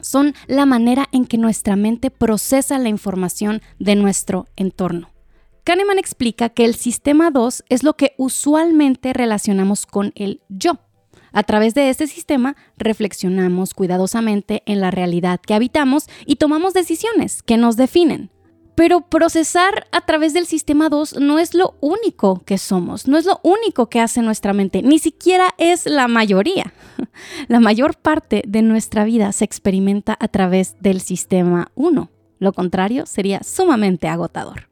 son 0.00 0.34
la 0.46 0.66
manera 0.66 1.06
en 1.12 1.26
que 1.26 1.38
nuestra 1.38 1.76
mente 1.76 2.10
procesa 2.10 2.78
la 2.78 2.88
información 2.88 3.62
de 3.78 3.96
nuestro 3.96 4.46
entorno. 4.56 5.10
Kahneman 5.64 5.98
explica 5.98 6.48
que 6.48 6.64
el 6.64 6.74
sistema 6.74 7.30
2 7.30 7.64
es 7.68 7.82
lo 7.82 7.94
que 7.94 8.14
usualmente 8.16 9.12
relacionamos 9.12 9.84
con 9.84 10.12
el 10.14 10.40
yo. 10.48 10.78
A 11.32 11.42
través 11.42 11.74
de 11.74 11.90
este 11.90 12.06
sistema 12.06 12.56
reflexionamos 12.78 13.74
cuidadosamente 13.74 14.62
en 14.64 14.80
la 14.80 14.90
realidad 14.90 15.40
que 15.40 15.54
habitamos 15.54 16.06
y 16.24 16.36
tomamos 16.36 16.72
decisiones 16.72 17.42
que 17.42 17.58
nos 17.58 17.76
definen. 17.76 18.30
Pero 18.78 19.00
procesar 19.00 19.88
a 19.90 20.02
través 20.02 20.34
del 20.34 20.46
sistema 20.46 20.88
2 20.88 21.18
no 21.18 21.40
es 21.40 21.52
lo 21.52 21.74
único 21.80 22.44
que 22.44 22.58
somos, 22.58 23.08
no 23.08 23.18
es 23.18 23.26
lo 23.26 23.40
único 23.42 23.88
que 23.88 23.98
hace 23.98 24.22
nuestra 24.22 24.52
mente, 24.52 24.82
ni 24.82 25.00
siquiera 25.00 25.52
es 25.58 25.84
la 25.84 26.06
mayoría. 26.06 26.72
La 27.48 27.58
mayor 27.58 27.96
parte 27.96 28.44
de 28.46 28.62
nuestra 28.62 29.02
vida 29.02 29.32
se 29.32 29.44
experimenta 29.44 30.16
a 30.20 30.28
través 30.28 30.76
del 30.78 31.00
sistema 31.00 31.72
1. 31.74 32.08
Lo 32.38 32.52
contrario 32.52 33.04
sería 33.06 33.42
sumamente 33.42 34.06
agotador. 34.06 34.68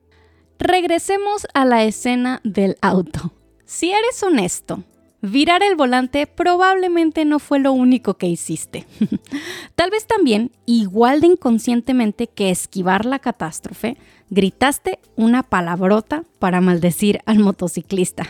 Regresemos 0.61 1.49
a 1.53 1.65
la 1.65 1.83
escena 1.83 2.41
del 2.45 2.77
auto. 2.83 3.33
Si 3.65 3.91
eres 3.91 4.23
honesto, 4.23 4.85
Virar 5.23 5.63
el 5.63 5.77
volante 5.77 6.27
probablemente 6.27 7.25
no 7.25 7.39
fue 7.39 7.59
lo 7.59 7.73
único 7.73 8.15
que 8.15 8.27
hiciste. 8.27 8.87
Tal 9.75 9.91
vez 9.91 10.07
también, 10.07 10.53
igual 10.67 11.21
de 11.21 11.29
inconscientemente 11.29 12.27
que 12.27 12.51
esquivar 12.51 13.07
la 13.07 13.19
catástrofe, 13.19 13.97
gritaste 14.31 14.99
una 15.17 15.43
palabrota 15.43 16.25
para 16.39 16.61
maldecir 16.61 17.21
al 17.25 17.39
motociclista. 17.39 18.25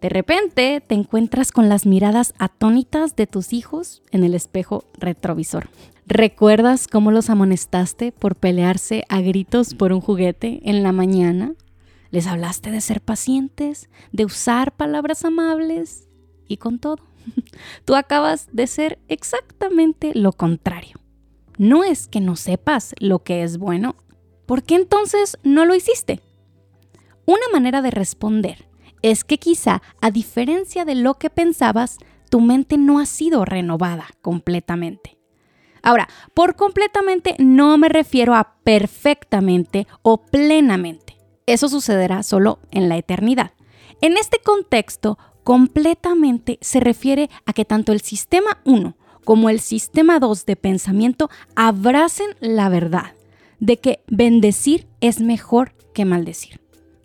De 0.00 0.08
repente 0.08 0.82
te 0.84 0.94
encuentras 0.94 1.52
con 1.52 1.68
las 1.68 1.86
miradas 1.86 2.34
atónitas 2.38 3.14
de 3.14 3.28
tus 3.28 3.52
hijos 3.52 4.02
en 4.10 4.24
el 4.24 4.34
espejo 4.34 4.84
retrovisor. 4.98 5.68
¿Recuerdas 6.06 6.88
cómo 6.88 7.12
los 7.12 7.30
amonestaste 7.30 8.10
por 8.10 8.34
pelearse 8.34 9.04
a 9.08 9.20
gritos 9.20 9.74
por 9.74 9.92
un 9.92 10.00
juguete 10.00 10.60
en 10.64 10.82
la 10.82 10.90
mañana? 10.90 11.54
Les 12.12 12.26
hablaste 12.26 12.70
de 12.70 12.80
ser 12.80 13.00
pacientes, 13.00 13.88
de 14.12 14.26
usar 14.26 14.76
palabras 14.76 15.24
amables 15.24 16.08
y 16.46 16.58
con 16.58 16.78
todo. 16.78 16.98
Tú 17.84 17.96
acabas 17.96 18.48
de 18.52 18.66
ser 18.66 19.00
exactamente 19.08 20.12
lo 20.14 20.32
contrario. 20.32 21.00
No 21.56 21.84
es 21.84 22.08
que 22.08 22.20
no 22.20 22.36
sepas 22.36 22.94
lo 22.98 23.20
que 23.20 23.42
es 23.42 23.56
bueno. 23.56 23.96
¿Por 24.46 24.62
qué 24.62 24.74
entonces 24.74 25.38
no 25.42 25.64
lo 25.64 25.74
hiciste? 25.74 26.20
Una 27.24 27.48
manera 27.50 27.80
de 27.80 27.90
responder 27.90 28.68
es 29.00 29.24
que 29.24 29.38
quizá, 29.38 29.80
a 30.00 30.10
diferencia 30.10 30.84
de 30.84 30.94
lo 30.94 31.14
que 31.14 31.30
pensabas, 31.30 31.96
tu 32.28 32.40
mente 32.40 32.76
no 32.76 32.98
ha 32.98 33.06
sido 33.06 33.44
renovada 33.44 34.06
completamente. 34.20 35.18
Ahora, 35.82 36.08
por 36.34 36.56
completamente 36.56 37.36
no 37.38 37.78
me 37.78 37.88
refiero 37.88 38.34
a 38.34 38.56
perfectamente 38.62 39.86
o 40.02 40.18
plenamente. 40.18 41.21
Eso 41.46 41.68
sucederá 41.68 42.22
solo 42.22 42.58
en 42.70 42.88
la 42.88 42.96
eternidad. 42.96 43.52
En 44.00 44.16
este 44.16 44.38
contexto, 44.38 45.18
completamente 45.44 46.58
se 46.60 46.80
refiere 46.80 47.30
a 47.46 47.52
que 47.52 47.64
tanto 47.64 47.92
el 47.92 48.00
sistema 48.00 48.60
1 48.64 48.96
como 49.24 49.50
el 49.50 49.60
sistema 49.60 50.18
2 50.18 50.46
de 50.46 50.56
pensamiento 50.56 51.30
abracen 51.54 52.28
la 52.40 52.68
verdad 52.68 53.12
de 53.60 53.76
que 53.78 54.02
bendecir 54.08 54.88
es 55.00 55.20
mejor 55.20 55.74
que 55.94 56.04
maldecir. 56.04 56.60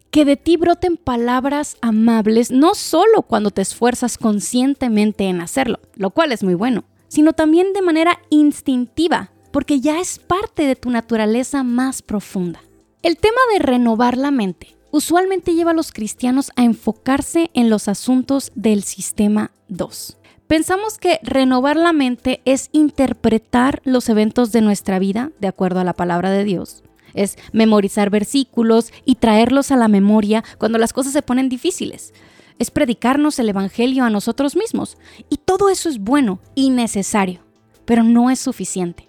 Que 0.10 0.26
de 0.26 0.38
ti 0.38 0.58
broten 0.58 0.98
palabras 0.98 1.78
amables 1.82 2.50
no 2.50 2.74
solo 2.74 3.22
cuando 3.24 3.52
te 3.52 3.62
esfuerzas 3.62 4.18
conscientemente 4.18 5.26
en 5.26 5.42
hacerlo, 5.42 5.80
lo 5.96 6.10
cual 6.10 6.32
es 6.32 6.44
muy 6.44 6.56
bueno, 6.56 6.86
sino 7.08 7.34
también 7.34 7.74
de 7.74 7.84
manera 7.84 8.20
instintiva, 8.30 9.32
porque 9.52 9.80
ya 9.80 10.00
es 10.00 10.18
parte 10.18 10.66
de 10.66 10.76
tu 10.76 10.90
naturaleza 10.90 11.62
más 11.62 12.02
profunda. 12.02 12.62
El 13.04 13.18
tema 13.18 13.38
de 13.54 13.60
renovar 13.60 14.18
la 14.18 14.32
mente 14.32 14.76
usualmente 14.90 15.54
lleva 15.54 15.70
a 15.72 15.76
los 15.76 15.92
cristianos 15.92 16.52
a 16.56 16.64
enfocarse 16.64 17.52
en 17.54 17.70
los 17.70 17.88
asuntos 17.88 18.52
del 18.56 18.84
sistema 18.84 19.52
2. 19.68 20.18
Pensamos 20.48 20.98
que 20.98 21.20
renovar 21.22 21.78
la 21.78 21.94
mente 21.94 22.42
es 22.46 22.70
interpretar 22.72 23.82
los 23.86 24.10
eventos 24.10 24.52
de 24.52 24.62
nuestra 24.62 24.98
vida 24.98 25.32
de 25.40 25.48
acuerdo 25.48 25.80
a 25.80 25.84
la 25.84 25.94
palabra 25.94 26.32
de 26.32 26.44
Dios. 26.44 26.84
Es 27.14 27.38
memorizar 27.52 28.10
versículos 28.10 28.92
y 29.06 29.16
traerlos 29.16 29.72
a 29.72 29.78
la 29.78 29.88
memoria 29.88 30.44
cuando 30.58 30.80
las 30.80 30.92
cosas 30.92 31.14
se 31.14 31.22
ponen 31.22 31.50
difíciles. 31.50 32.16
Es 32.58 32.72
predicarnos 32.72 33.38
el 33.38 33.50
Evangelio 33.50 34.06
a 34.06 34.10
nosotros 34.10 34.56
mismos. 34.56 34.98
Y 35.30 35.38
todo 35.38 35.70
eso 35.70 35.88
es 35.88 36.00
bueno 36.00 36.40
y 36.56 36.72
necesario, 36.72 37.42
pero 37.86 38.04
no 38.04 38.32
es 38.32 38.40
suficiente. 38.40 39.08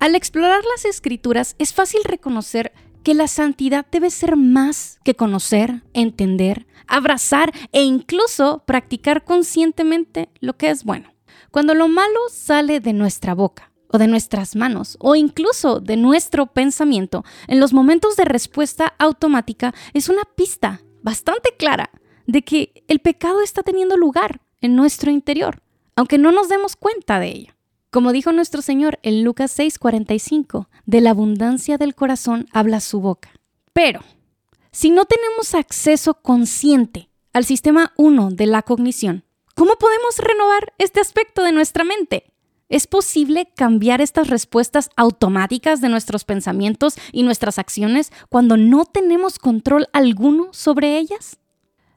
Al 0.00 0.14
explorar 0.16 0.62
las 0.64 0.84
escrituras 0.86 1.54
es 1.58 1.72
fácil 1.74 2.00
reconocer 2.04 2.72
que 3.02 3.14
la 3.14 3.28
santidad 3.28 3.86
debe 3.90 4.10
ser 4.10 4.36
más 4.36 4.98
que 5.04 5.14
conocer, 5.14 5.82
entender, 5.94 6.66
abrazar 6.86 7.52
e 7.72 7.82
incluso 7.82 8.64
practicar 8.66 9.24
conscientemente 9.24 10.28
lo 10.40 10.56
que 10.56 10.70
es 10.70 10.84
bueno. 10.84 11.12
Cuando 11.50 11.74
lo 11.74 11.88
malo 11.88 12.20
sale 12.30 12.80
de 12.80 12.92
nuestra 12.92 13.34
boca 13.34 13.72
o 13.88 13.98
de 13.98 14.06
nuestras 14.06 14.54
manos 14.54 14.96
o 15.00 15.16
incluso 15.16 15.80
de 15.80 15.96
nuestro 15.96 16.46
pensamiento, 16.46 17.24
en 17.48 17.60
los 17.60 17.72
momentos 17.72 18.16
de 18.16 18.24
respuesta 18.24 18.94
automática 18.98 19.74
es 19.94 20.08
una 20.08 20.24
pista 20.36 20.82
bastante 21.02 21.50
clara 21.56 21.90
de 22.26 22.42
que 22.42 22.84
el 22.86 23.00
pecado 23.00 23.40
está 23.40 23.62
teniendo 23.62 23.96
lugar 23.96 24.40
en 24.60 24.76
nuestro 24.76 25.10
interior, 25.10 25.62
aunque 25.96 26.18
no 26.18 26.30
nos 26.30 26.48
demos 26.48 26.76
cuenta 26.76 27.18
de 27.18 27.28
ello. 27.28 27.54
Como 27.90 28.12
dijo 28.12 28.30
nuestro 28.30 28.62
Señor 28.62 29.00
en 29.02 29.24
Lucas 29.24 29.50
6:45, 29.58 30.68
de 30.86 31.00
la 31.00 31.10
abundancia 31.10 31.76
del 31.76 31.96
corazón 31.96 32.46
habla 32.52 32.78
su 32.78 33.00
boca. 33.00 33.30
Pero, 33.72 34.00
si 34.70 34.90
no 34.90 35.06
tenemos 35.06 35.56
acceso 35.56 36.14
consciente 36.14 37.10
al 37.32 37.44
sistema 37.44 37.92
1 37.96 38.30
de 38.30 38.46
la 38.46 38.62
cognición, 38.62 39.24
¿cómo 39.56 39.74
podemos 39.74 40.18
renovar 40.18 40.72
este 40.78 41.00
aspecto 41.00 41.42
de 41.42 41.50
nuestra 41.50 41.82
mente? 41.82 42.32
¿Es 42.68 42.86
posible 42.86 43.52
cambiar 43.56 44.00
estas 44.00 44.28
respuestas 44.28 44.90
automáticas 44.94 45.80
de 45.80 45.88
nuestros 45.88 46.22
pensamientos 46.22 46.94
y 47.10 47.24
nuestras 47.24 47.58
acciones 47.58 48.12
cuando 48.28 48.56
no 48.56 48.84
tenemos 48.84 49.40
control 49.40 49.88
alguno 49.92 50.50
sobre 50.52 50.96
ellas? 50.96 51.40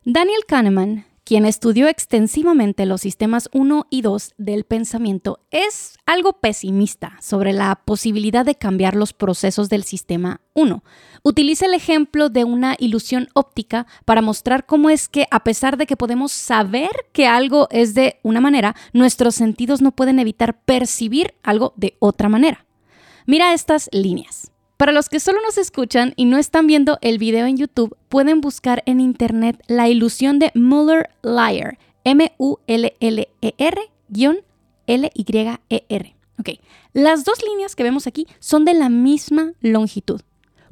Daniel 0.04 0.46
Kahneman 0.48 1.06
quien 1.24 1.46
estudió 1.46 1.88
extensivamente 1.88 2.86
los 2.86 3.02
sistemas 3.02 3.50
1 3.54 3.88
y 3.90 4.02
2 4.02 4.34
del 4.38 4.66
pensamiento, 4.66 5.40
es 5.52 5.98
algo 6.06 6.34
pesimista 6.34 7.18
sobre 7.22 7.54
la 7.54 7.82
posibilidad 7.86 8.46
de 8.46 8.56
cambiar 8.56 8.96
los 8.96 9.14
procesos 9.14 9.70
del 9.70 9.84
sistema 9.84 10.42
1. 10.54 10.84
Utiliza 11.24 11.66
el 11.66 11.74
ejemplo 11.74 12.30
de 12.30 12.44
una 12.44 12.76
ilusión 12.78 13.30
óptica 13.34 13.88
para 14.06 14.22
mostrar 14.22 14.66
cómo 14.66 14.90
es 14.90 15.08
que 15.08 15.28
a 15.32 15.44
pesar 15.44 15.78
de 15.78 15.86
que 15.86 15.98
podemos 15.98 16.32
saber 16.32 16.92
que 17.14 17.28
algo 17.28 17.68
es 17.72 17.94
de 17.94 18.20
una 18.24 18.42
manera, 18.42 18.76
nuestros 18.92 19.36
sentidos 19.36 19.82
no 19.82 19.92
pueden 19.92 20.20
evitar 20.20 20.62
percibir 20.64 21.36
algo 21.44 21.74
de 21.78 21.96
otra 22.00 22.30
manera. 22.30 22.66
Mira 23.26 23.54
estas 23.54 23.90
líneas. 23.94 24.53
Para 24.84 24.92
los 24.92 25.08
que 25.08 25.22
solo 25.22 25.40
nos 25.42 25.58
escuchan 25.58 26.12
y 26.18 26.26
no 26.26 26.38
están 26.38 26.68
viendo 26.68 26.98
el 27.00 27.18
video 27.18 27.46
en 27.46 27.56
YouTube, 27.56 27.96
pueden 28.10 28.42
buscar 28.42 28.84
en 28.86 29.00
internet 29.00 29.64
la 29.68 29.88
ilusión 29.88 30.40
de 30.40 30.52
Muller-Lyer, 30.56 31.78
M-U-L-L-E-R, 32.04 33.82
L-Y-E-R. 34.88 36.16
Ok, 36.38 36.50
las 36.92 37.24
dos 37.24 37.42
líneas 37.50 37.78
que 37.78 37.84
vemos 37.84 38.08
aquí 38.08 38.28
son 38.40 38.66
de 38.66 38.74
la 38.74 38.90
misma 38.90 39.54
longitud. 39.62 40.20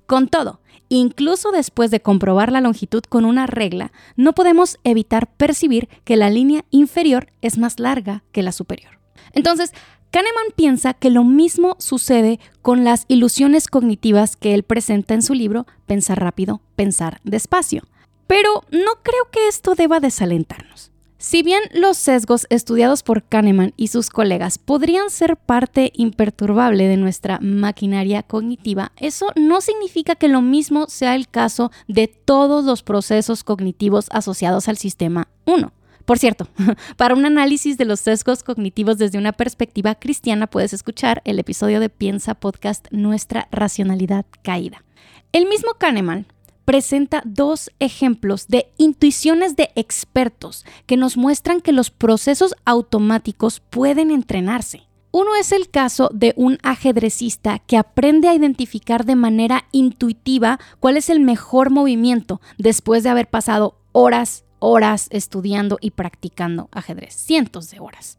Con 0.07 0.27
todo, 0.27 0.59
incluso 0.89 1.53
después 1.53 1.89
de 1.89 2.01
comprobar 2.01 2.51
la 2.51 2.59
longitud 2.59 3.03
con 3.03 3.23
una 3.23 3.47
regla, 3.47 3.93
no 4.17 4.33
podemos 4.33 4.77
evitar 4.83 5.31
percibir 5.37 5.87
que 6.03 6.17
la 6.17 6.29
línea 6.29 6.65
inferior 6.69 7.31
es 7.41 7.57
más 7.57 7.79
larga 7.79 8.25
que 8.33 8.43
la 8.43 8.51
superior. 8.51 8.99
Entonces, 9.31 9.71
Kahneman 10.11 10.51
piensa 10.57 10.93
que 10.93 11.09
lo 11.09 11.23
mismo 11.23 11.77
sucede 11.79 12.41
con 12.61 12.83
las 12.83 13.05
ilusiones 13.07 13.67
cognitivas 13.67 14.35
que 14.35 14.53
él 14.53 14.63
presenta 14.63 15.13
en 15.13 15.21
su 15.21 15.33
libro 15.33 15.65
Pensar 15.85 16.19
rápido, 16.19 16.59
pensar 16.75 17.21
despacio. 17.23 17.83
Pero 18.27 18.65
no 18.71 18.91
creo 19.03 19.29
que 19.31 19.47
esto 19.47 19.73
deba 19.73 20.01
desalentarnos. 20.01 20.91
Si 21.17 21.43
bien 21.43 21.61
los 21.73 21.97
sesgos 21.97 22.45
estudiados 22.49 23.03
por 23.03 23.23
Kahneman 23.23 23.73
y 23.77 23.87
sus 23.87 24.09
colegas 24.09 24.57
podrían 24.57 25.09
ser 25.09 25.37
parte 25.37 25.91
imperturbable 25.95 26.87
de 26.87 26.97
nuestra 26.97 27.39
maquinaria 27.39 28.23
cognitiva, 28.23 28.91
eso 28.97 29.27
no 29.35 29.61
significa 29.61 30.15
que 30.15 30.27
lo 30.27 30.41
mismo 30.41 30.87
sea 30.89 31.15
el 31.15 31.29
caso 31.29 31.71
de 31.87 32.07
todos 32.07 32.65
los 32.65 32.83
procesos 32.83 33.45
cognitivos 33.45 34.07
asociados 34.11 34.67
al 34.67 34.77
sistema 34.77 35.29
1. 35.45 35.71
Por 36.11 36.19
cierto, 36.19 36.49
para 36.97 37.15
un 37.15 37.25
análisis 37.25 37.77
de 37.77 37.85
los 37.85 38.01
sesgos 38.01 38.43
cognitivos 38.43 38.97
desde 38.97 39.17
una 39.17 39.31
perspectiva 39.31 39.95
cristiana 39.95 40.45
puedes 40.45 40.73
escuchar 40.73 41.21
el 41.23 41.39
episodio 41.39 41.79
de 41.79 41.87
Piensa 41.87 42.35
Podcast 42.35 42.85
Nuestra 42.91 43.47
Racionalidad 43.49 44.25
Caída. 44.43 44.83
El 45.31 45.45
mismo 45.45 45.75
Kahneman 45.77 46.25
presenta 46.65 47.21
dos 47.23 47.71
ejemplos 47.79 48.49
de 48.49 48.73
intuiciones 48.75 49.55
de 49.55 49.69
expertos 49.75 50.65
que 50.85 50.97
nos 50.97 51.15
muestran 51.15 51.61
que 51.61 51.71
los 51.71 51.91
procesos 51.91 52.55
automáticos 52.65 53.61
pueden 53.61 54.11
entrenarse. 54.11 54.89
Uno 55.11 55.37
es 55.39 55.53
el 55.53 55.69
caso 55.69 56.09
de 56.13 56.33
un 56.35 56.57
ajedrecista 56.61 57.59
que 57.59 57.77
aprende 57.77 58.27
a 58.27 58.35
identificar 58.35 59.05
de 59.05 59.15
manera 59.15 59.63
intuitiva 59.71 60.59
cuál 60.81 60.97
es 60.97 61.09
el 61.09 61.21
mejor 61.21 61.69
movimiento 61.69 62.41
después 62.57 63.03
de 63.03 63.11
haber 63.11 63.29
pasado 63.29 63.77
horas, 63.93 64.43
horas 64.61 65.07
estudiando 65.09 65.77
y 65.81 65.91
practicando 65.91 66.69
ajedrez, 66.71 67.13
cientos 67.13 67.69
de 67.71 67.81
horas. 67.81 68.17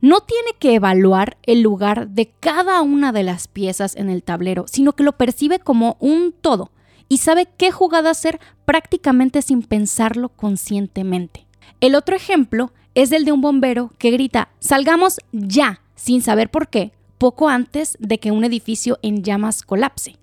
No 0.00 0.20
tiene 0.20 0.50
que 0.58 0.74
evaluar 0.74 1.36
el 1.42 1.60
lugar 1.60 2.08
de 2.08 2.30
cada 2.40 2.82
una 2.82 3.12
de 3.12 3.22
las 3.22 3.46
piezas 3.46 3.94
en 3.96 4.10
el 4.10 4.22
tablero, 4.22 4.64
sino 4.66 4.94
que 4.94 5.02
lo 5.04 5.12
percibe 5.12 5.58
como 5.60 5.96
un 6.00 6.32
todo 6.32 6.72
y 7.08 7.18
sabe 7.18 7.48
qué 7.56 7.70
jugada 7.70 8.10
hacer 8.10 8.40
prácticamente 8.64 9.42
sin 9.42 9.62
pensarlo 9.62 10.28
conscientemente. 10.28 11.46
El 11.80 11.94
otro 11.94 12.16
ejemplo 12.16 12.72
es 12.94 13.12
el 13.12 13.24
de 13.24 13.32
un 13.32 13.40
bombero 13.40 13.92
que 13.98 14.10
grita, 14.10 14.48
salgamos 14.60 15.18
ya, 15.32 15.82
sin 15.94 16.22
saber 16.22 16.50
por 16.50 16.68
qué, 16.68 16.92
poco 17.18 17.48
antes 17.48 17.96
de 18.00 18.18
que 18.18 18.30
un 18.30 18.44
edificio 18.44 18.98
en 19.02 19.22
llamas 19.22 19.62
colapse. 19.62 20.16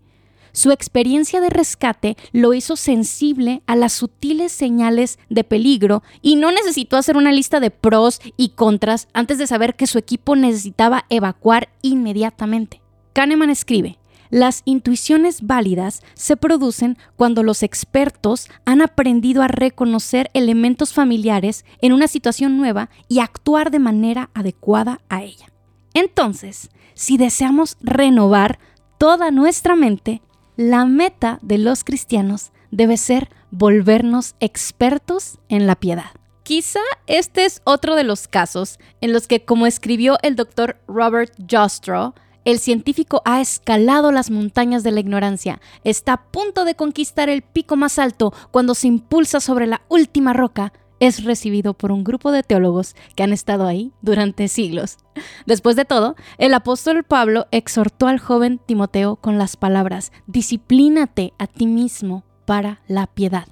Su 0.55 0.71
experiencia 0.71 1.41
de 1.41 1.49
rescate 1.49 2.15
lo 2.31 2.53
hizo 2.53 2.77
sensible 2.77 3.61
a 3.67 3.75
las 3.75 3.91
sutiles 3.91 4.53
señales 4.53 5.19
de 5.29 5.43
peligro 5.43 6.01
y 6.21 6.37
no 6.37 6.49
necesitó 6.49 6.95
hacer 6.95 7.17
una 7.17 7.33
lista 7.33 7.59
de 7.59 7.71
pros 7.71 8.21
y 8.37 8.49
contras 8.49 9.09
antes 9.11 9.37
de 9.37 9.47
saber 9.47 9.75
que 9.75 9.85
su 9.85 9.97
equipo 9.97 10.37
necesitaba 10.37 11.07
evacuar 11.09 11.67
inmediatamente. 11.81 12.81
Kahneman 13.11 13.49
escribe, 13.49 13.99
las 14.29 14.61
intuiciones 14.63 15.41
válidas 15.41 16.01
se 16.13 16.37
producen 16.37 16.97
cuando 17.17 17.43
los 17.43 17.61
expertos 17.61 18.47
han 18.63 18.81
aprendido 18.81 19.41
a 19.41 19.49
reconocer 19.49 20.31
elementos 20.33 20.93
familiares 20.93 21.65
en 21.81 21.91
una 21.91 22.07
situación 22.07 22.55
nueva 22.55 22.89
y 23.09 23.19
actuar 23.19 23.71
de 23.71 23.79
manera 23.79 24.29
adecuada 24.33 25.01
a 25.09 25.21
ella. 25.21 25.47
Entonces, 25.93 26.69
si 26.93 27.17
deseamos 27.17 27.75
renovar 27.81 28.57
toda 28.97 29.31
nuestra 29.31 29.75
mente, 29.75 30.21
la 30.55 30.85
meta 30.85 31.39
de 31.41 31.57
los 31.57 31.83
cristianos 31.83 32.51
debe 32.71 32.97
ser 32.97 33.29
volvernos 33.51 34.35
expertos 34.39 35.39
en 35.49 35.67
la 35.67 35.75
piedad. 35.75 36.11
Quizá 36.43 36.81
este 37.07 37.45
es 37.45 37.61
otro 37.63 37.95
de 37.95 38.03
los 38.03 38.27
casos 38.27 38.79
en 39.01 39.13
los 39.13 39.27
que, 39.27 39.43
como 39.43 39.65
escribió 39.65 40.17
el 40.21 40.35
doctor 40.35 40.77
Robert 40.87 41.33
Jostrow, 41.49 42.13
el 42.43 42.59
científico 42.59 43.23
ha 43.25 43.41
escalado 43.41 44.11
las 44.11 44.29
montañas 44.29 44.83
de 44.83 44.91
la 44.91 44.99
ignorancia, 44.99 45.59
está 45.83 46.13
a 46.13 46.23
punto 46.31 46.63
de 46.63 46.75
conquistar 46.75 47.27
el 47.27 47.41
pico 47.41 47.75
más 47.75 47.97
alto 47.97 48.31
cuando 48.51 48.75
se 48.75 48.87
impulsa 48.87 49.39
sobre 49.39 49.65
la 49.65 49.81
última 49.89 50.33
roca 50.33 50.71
es 51.05 51.23
recibido 51.23 51.73
por 51.73 51.91
un 51.91 52.03
grupo 52.03 52.31
de 52.31 52.43
teólogos 52.43 52.95
que 53.15 53.23
han 53.23 53.33
estado 53.33 53.67
ahí 53.67 53.91
durante 54.01 54.47
siglos. 54.47 54.97
Después 55.45 55.75
de 55.75 55.85
todo, 55.85 56.15
el 56.37 56.53
apóstol 56.53 57.03
Pablo 57.03 57.47
exhortó 57.51 58.07
al 58.07 58.19
joven 58.19 58.59
Timoteo 58.65 59.15
con 59.15 59.37
las 59.37 59.57
palabras, 59.57 60.11
disciplínate 60.27 61.33
a 61.37 61.47
ti 61.47 61.67
mismo 61.67 62.23
para 62.45 62.81
la 62.87 63.07
piedad. 63.07 63.47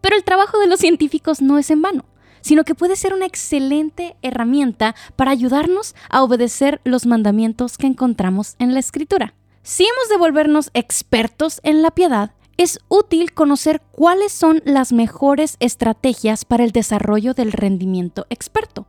Pero 0.00 0.16
el 0.16 0.24
trabajo 0.24 0.58
de 0.58 0.66
los 0.66 0.80
científicos 0.80 1.42
no 1.42 1.58
es 1.58 1.70
en 1.70 1.82
vano, 1.82 2.04
sino 2.40 2.64
que 2.64 2.74
puede 2.74 2.96
ser 2.96 3.12
una 3.12 3.26
excelente 3.26 4.16
herramienta 4.22 4.94
para 5.16 5.32
ayudarnos 5.32 5.94
a 6.08 6.22
obedecer 6.22 6.80
los 6.84 7.06
mandamientos 7.06 7.76
que 7.76 7.88
encontramos 7.88 8.54
en 8.58 8.72
la 8.72 8.80
Escritura. 8.80 9.34
Si 9.62 9.82
hemos 9.82 10.08
de 10.08 10.16
volvernos 10.16 10.70
expertos 10.72 11.60
en 11.64 11.82
la 11.82 11.90
piedad, 11.90 12.30
es 12.56 12.80
útil 12.88 13.32
conocer 13.32 13.82
cuáles 13.92 14.32
son 14.32 14.62
las 14.64 14.92
mejores 14.92 15.56
estrategias 15.60 16.44
para 16.44 16.64
el 16.64 16.72
desarrollo 16.72 17.34
del 17.34 17.52
rendimiento 17.52 18.26
experto. 18.30 18.86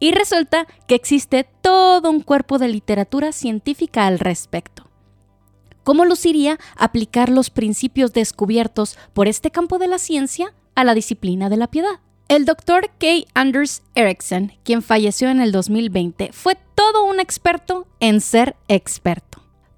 Y 0.00 0.12
resulta 0.12 0.66
que 0.86 0.94
existe 0.94 1.46
todo 1.60 2.10
un 2.10 2.20
cuerpo 2.20 2.58
de 2.58 2.68
literatura 2.68 3.32
científica 3.32 4.06
al 4.06 4.18
respecto. 4.18 4.90
¿Cómo 5.82 6.04
luciría 6.04 6.58
aplicar 6.76 7.28
los 7.28 7.50
principios 7.50 8.12
descubiertos 8.12 8.96
por 9.12 9.28
este 9.28 9.50
campo 9.50 9.78
de 9.78 9.86
la 9.86 9.98
ciencia 9.98 10.54
a 10.74 10.84
la 10.84 10.94
disciplina 10.94 11.50
de 11.50 11.58
la 11.58 11.68
piedad? 11.68 12.00
El 12.28 12.46
doctor 12.46 12.90
K. 12.98 13.06
Anders 13.34 13.82
Ericsson, 13.94 14.52
quien 14.64 14.80
falleció 14.80 15.28
en 15.28 15.40
el 15.40 15.52
2020, 15.52 16.32
fue 16.32 16.56
todo 16.74 17.04
un 17.04 17.20
experto 17.20 17.86
en 18.00 18.22
ser 18.22 18.56
experto 18.66 19.33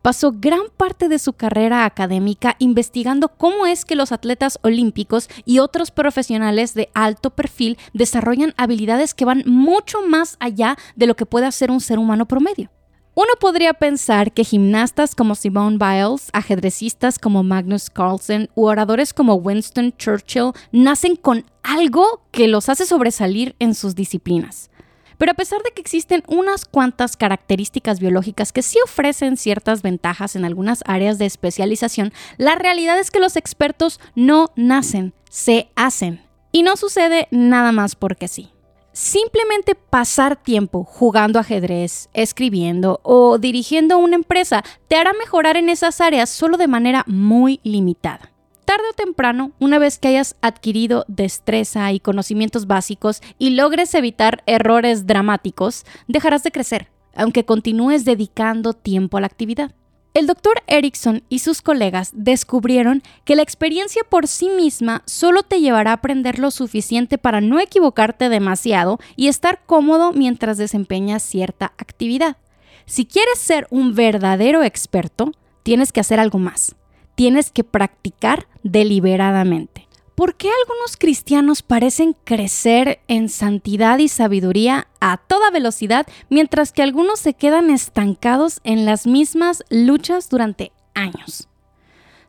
pasó 0.06 0.30
gran 0.30 0.60
parte 0.76 1.08
de 1.08 1.18
su 1.18 1.32
carrera 1.32 1.84
académica 1.84 2.54
investigando 2.60 3.26
cómo 3.26 3.66
es 3.66 3.84
que 3.84 3.96
los 3.96 4.12
atletas 4.12 4.56
olímpicos 4.62 5.28
y 5.44 5.58
otros 5.58 5.90
profesionales 5.90 6.74
de 6.74 6.90
alto 6.94 7.30
perfil 7.30 7.76
desarrollan 7.92 8.54
habilidades 8.56 9.14
que 9.14 9.24
van 9.24 9.42
mucho 9.46 10.06
más 10.06 10.36
allá 10.38 10.76
de 10.94 11.08
lo 11.08 11.16
que 11.16 11.26
puede 11.26 11.46
hacer 11.46 11.72
un 11.72 11.80
ser 11.80 11.98
humano 11.98 12.26
promedio. 12.26 12.70
Uno 13.16 13.32
podría 13.40 13.74
pensar 13.74 14.30
que 14.30 14.44
gimnastas 14.44 15.16
como 15.16 15.34
Simone 15.34 15.78
Biles, 15.78 16.30
ajedrecistas 16.32 17.18
como 17.18 17.42
Magnus 17.42 17.90
Carlsen 17.90 18.48
u 18.54 18.66
oradores 18.66 19.12
como 19.12 19.34
Winston 19.34 19.92
Churchill 19.98 20.52
nacen 20.70 21.16
con 21.16 21.46
algo 21.64 22.22
que 22.30 22.46
los 22.46 22.68
hace 22.68 22.86
sobresalir 22.86 23.56
en 23.58 23.74
sus 23.74 23.96
disciplinas. 23.96 24.70
Pero 25.18 25.32
a 25.32 25.34
pesar 25.34 25.62
de 25.62 25.70
que 25.70 25.80
existen 25.80 26.22
unas 26.28 26.64
cuantas 26.64 27.16
características 27.16 28.00
biológicas 28.00 28.52
que 28.52 28.62
sí 28.62 28.78
ofrecen 28.84 29.36
ciertas 29.36 29.82
ventajas 29.82 30.36
en 30.36 30.44
algunas 30.44 30.82
áreas 30.86 31.18
de 31.18 31.26
especialización, 31.26 32.12
la 32.36 32.54
realidad 32.54 32.98
es 32.98 33.10
que 33.10 33.20
los 33.20 33.36
expertos 33.36 34.00
no 34.14 34.52
nacen, 34.56 35.14
se 35.30 35.68
hacen. 35.74 36.22
Y 36.52 36.62
no 36.62 36.76
sucede 36.76 37.28
nada 37.30 37.72
más 37.72 37.96
porque 37.96 38.28
sí. 38.28 38.50
Simplemente 38.92 39.74
pasar 39.74 40.36
tiempo 40.42 40.84
jugando 40.84 41.38
ajedrez, 41.38 42.08
escribiendo 42.14 43.00
o 43.02 43.36
dirigiendo 43.36 43.98
una 43.98 44.14
empresa 44.14 44.64
te 44.88 44.96
hará 44.96 45.12
mejorar 45.12 45.58
en 45.58 45.68
esas 45.68 46.00
áreas 46.00 46.30
solo 46.30 46.56
de 46.56 46.66
manera 46.66 47.04
muy 47.06 47.60
limitada 47.62 48.32
tarde 48.66 48.84
o 48.90 48.94
temprano, 48.94 49.52
una 49.58 49.78
vez 49.78 49.98
que 49.98 50.08
hayas 50.08 50.36
adquirido 50.42 51.06
destreza 51.08 51.90
y 51.92 52.00
conocimientos 52.00 52.66
básicos 52.66 53.22
y 53.38 53.50
logres 53.50 53.94
evitar 53.94 54.42
errores 54.44 55.06
dramáticos, 55.06 55.86
dejarás 56.08 56.42
de 56.42 56.50
crecer, 56.50 56.88
aunque 57.14 57.44
continúes 57.44 58.04
dedicando 58.04 58.74
tiempo 58.74 59.16
a 59.16 59.22
la 59.22 59.28
actividad. 59.28 59.72
El 60.14 60.26
doctor 60.26 60.62
Erickson 60.66 61.22
y 61.28 61.40
sus 61.40 61.62
colegas 61.62 62.10
descubrieron 62.14 63.02
que 63.24 63.36
la 63.36 63.42
experiencia 63.42 64.02
por 64.02 64.26
sí 64.26 64.48
misma 64.48 65.02
solo 65.06 65.42
te 65.42 65.60
llevará 65.60 65.90
a 65.90 65.94
aprender 65.94 66.38
lo 66.38 66.50
suficiente 66.50 67.18
para 67.18 67.40
no 67.40 67.60
equivocarte 67.60 68.28
demasiado 68.28 68.98
y 69.14 69.28
estar 69.28 69.60
cómodo 69.66 70.12
mientras 70.12 70.58
desempeñas 70.58 71.22
cierta 71.22 71.66
actividad. 71.78 72.38
Si 72.86 73.04
quieres 73.04 73.38
ser 73.38 73.66
un 73.70 73.94
verdadero 73.94 74.62
experto, 74.62 75.32
tienes 75.62 75.92
que 75.92 76.00
hacer 76.00 76.18
algo 76.18 76.38
más 76.38 76.74
tienes 77.16 77.50
que 77.50 77.64
practicar 77.64 78.46
deliberadamente. 78.62 79.88
¿Por 80.14 80.36
qué 80.36 80.48
algunos 80.48 80.96
cristianos 80.96 81.62
parecen 81.62 82.16
crecer 82.24 83.00
en 83.06 83.28
santidad 83.28 83.98
y 83.98 84.08
sabiduría 84.08 84.86
a 84.98 85.18
toda 85.18 85.50
velocidad, 85.50 86.06
mientras 86.30 86.72
que 86.72 86.82
algunos 86.82 87.18
se 87.18 87.34
quedan 87.34 87.68
estancados 87.68 88.60
en 88.64 88.86
las 88.86 89.06
mismas 89.06 89.62
luchas 89.68 90.30
durante 90.30 90.72
años? 90.94 91.48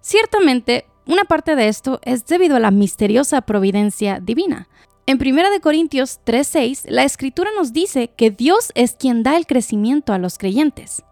Ciertamente, 0.01 0.85
una 1.05 1.23
parte 1.23 1.55
de 1.55 1.69
esto 1.69 2.01
es 2.03 2.25
debido 2.25 2.57
a 2.57 2.59
la 2.59 2.71
misteriosa 2.71 3.41
providencia 3.41 4.19
divina. 4.19 4.67
En 5.05 5.17
1 5.17 5.61
Corintios 5.61 6.19
3:6, 6.25 6.83
la 6.89 7.05
escritura 7.05 7.49
nos 7.55 7.71
dice 7.71 8.09
que 8.17 8.31
Dios 8.31 8.73
es 8.75 8.97
quien 8.99 9.23
da 9.23 9.37
el 9.37 9.47
crecimiento 9.47 10.11
a 10.11 10.17
los 10.17 10.37
creyentes. 10.37 11.03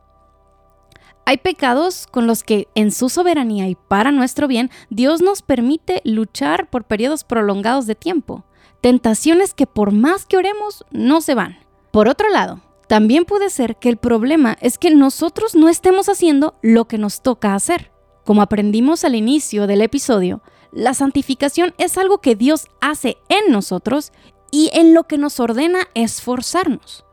Hay 1.27 1.37
pecados 1.37 2.05
con 2.05 2.27
los 2.27 2.43
que 2.43 2.67
en 2.75 2.91
su 2.91 3.09
soberanía 3.09 3.67
y 3.67 3.73
para 3.75 4.11
nuestro 4.11 4.47
bien 4.47 4.69
Dios 4.91 5.23
nos 5.23 5.41
permite 5.41 6.01
luchar 6.03 6.69
por 6.69 6.83
periodos 6.83 7.23
prolongados 7.23 7.87
de 7.87 7.95
tiempo. 7.95 8.45
Tentaciones 8.79 9.55
que 9.55 9.65
por 9.65 9.91
más 9.91 10.27
que 10.27 10.37
oremos 10.37 10.85
no 10.91 11.21
se 11.21 11.33
van. 11.33 11.57
Por 11.89 12.07
otro 12.07 12.29
lado, 12.29 12.61
también 12.87 13.25
puede 13.25 13.49
ser 13.49 13.77
que 13.77 13.89
el 13.89 13.97
problema 13.97 14.55
es 14.61 14.77
que 14.77 14.91
nosotros 14.91 15.55
no 15.55 15.67
estemos 15.67 16.09
haciendo 16.09 16.53
lo 16.61 16.85
que 16.85 16.99
nos 16.99 17.23
toca 17.23 17.55
hacer. 17.55 17.91
Como 18.23 18.43
aprendimos 18.43 19.03
al 19.03 19.15
inicio 19.15 19.65
del 19.65 19.81
episodio, 19.81 20.43
la 20.71 20.93
santificación 20.93 21.73
es 21.79 21.97
algo 21.97 22.19
que 22.19 22.35
Dios 22.35 22.67
hace 22.81 23.17
en 23.29 23.51
nosotros 23.51 24.11
y 24.51 24.69
en 24.73 24.93
lo 24.93 25.05
que 25.05 25.17
nos 25.17 25.39
ordena 25.39 25.87
esforzarnos. 25.95 27.04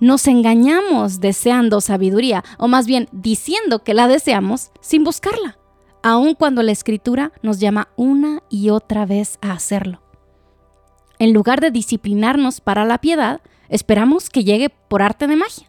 Nos 0.00 0.28
engañamos 0.28 1.20
deseando 1.20 1.80
sabiduría, 1.80 2.44
o 2.58 2.68
más 2.68 2.86
bien 2.86 3.08
diciendo 3.10 3.82
que 3.82 3.94
la 3.94 4.06
deseamos 4.06 4.70
sin 4.80 5.02
buscarla, 5.02 5.58
aun 6.04 6.34
cuando 6.34 6.62
la 6.62 6.70
escritura 6.70 7.32
nos 7.42 7.58
llama 7.58 7.88
una 7.96 8.42
y 8.48 8.70
otra 8.70 9.06
vez 9.06 9.38
a 9.42 9.52
hacerlo. 9.52 10.00
En 11.18 11.32
lugar 11.32 11.60
de 11.60 11.72
disciplinarnos 11.72 12.60
para 12.60 12.84
la 12.84 12.98
piedad, 12.98 13.40
esperamos 13.68 14.30
que 14.30 14.44
llegue 14.44 14.70
por 14.70 15.02
arte 15.02 15.26
de 15.26 15.34
magia. 15.34 15.68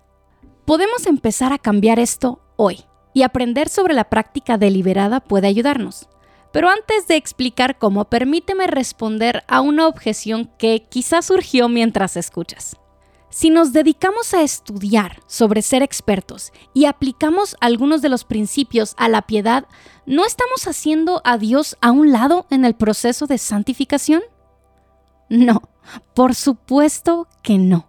Podemos 0.65 1.07
empezar 1.07 1.51
a 1.51 1.57
cambiar 1.57 1.97
esto 1.97 2.39
hoy 2.55 2.85
y 3.15 3.23
aprender 3.23 3.67
sobre 3.67 3.95
la 3.95 4.03
práctica 4.03 4.59
deliberada 4.59 5.21
puede 5.21 5.47
ayudarnos. 5.47 6.07
Pero 6.51 6.69
antes 6.69 7.07
de 7.07 7.15
explicar 7.15 7.79
cómo, 7.79 8.05
permíteme 8.05 8.67
responder 8.67 9.43
a 9.47 9.61
una 9.61 9.87
objeción 9.87 10.51
que 10.59 10.85
quizás 10.87 11.25
surgió 11.25 11.67
mientras 11.67 12.15
escuchas. 12.15 12.77
Si 13.29 13.51
nos 13.51 13.73
dedicamos 13.73 14.33
a 14.33 14.41
estudiar 14.41 15.21
sobre 15.27 15.61
ser 15.61 15.83
expertos 15.83 16.51
y 16.73 16.85
aplicamos 16.85 17.55
algunos 17.61 18.01
de 18.01 18.09
los 18.09 18.23
principios 18.23 18.95
a 18.97 19.07
la 19.07 19.21
piedad, 19.21 19.67
¿no 20.07 20.25
estamos 20.25 20.67
haciendo 20.67 21.21
a 21.23 21.37
Dios 21.37 21.77
a 21.81 21.91
un 21.91 22.11
lado 22.11 22.47
en 22.49 22.65
el 22.65 22.73
proceso 22.73 23.27
de 23.27 23.37
santificación? 23.37 24.23
No, 25.29 25.61
por 26.15 26.33
supuesto 26.33 27.27
que 27.43 27.59
no. 27.59 27.87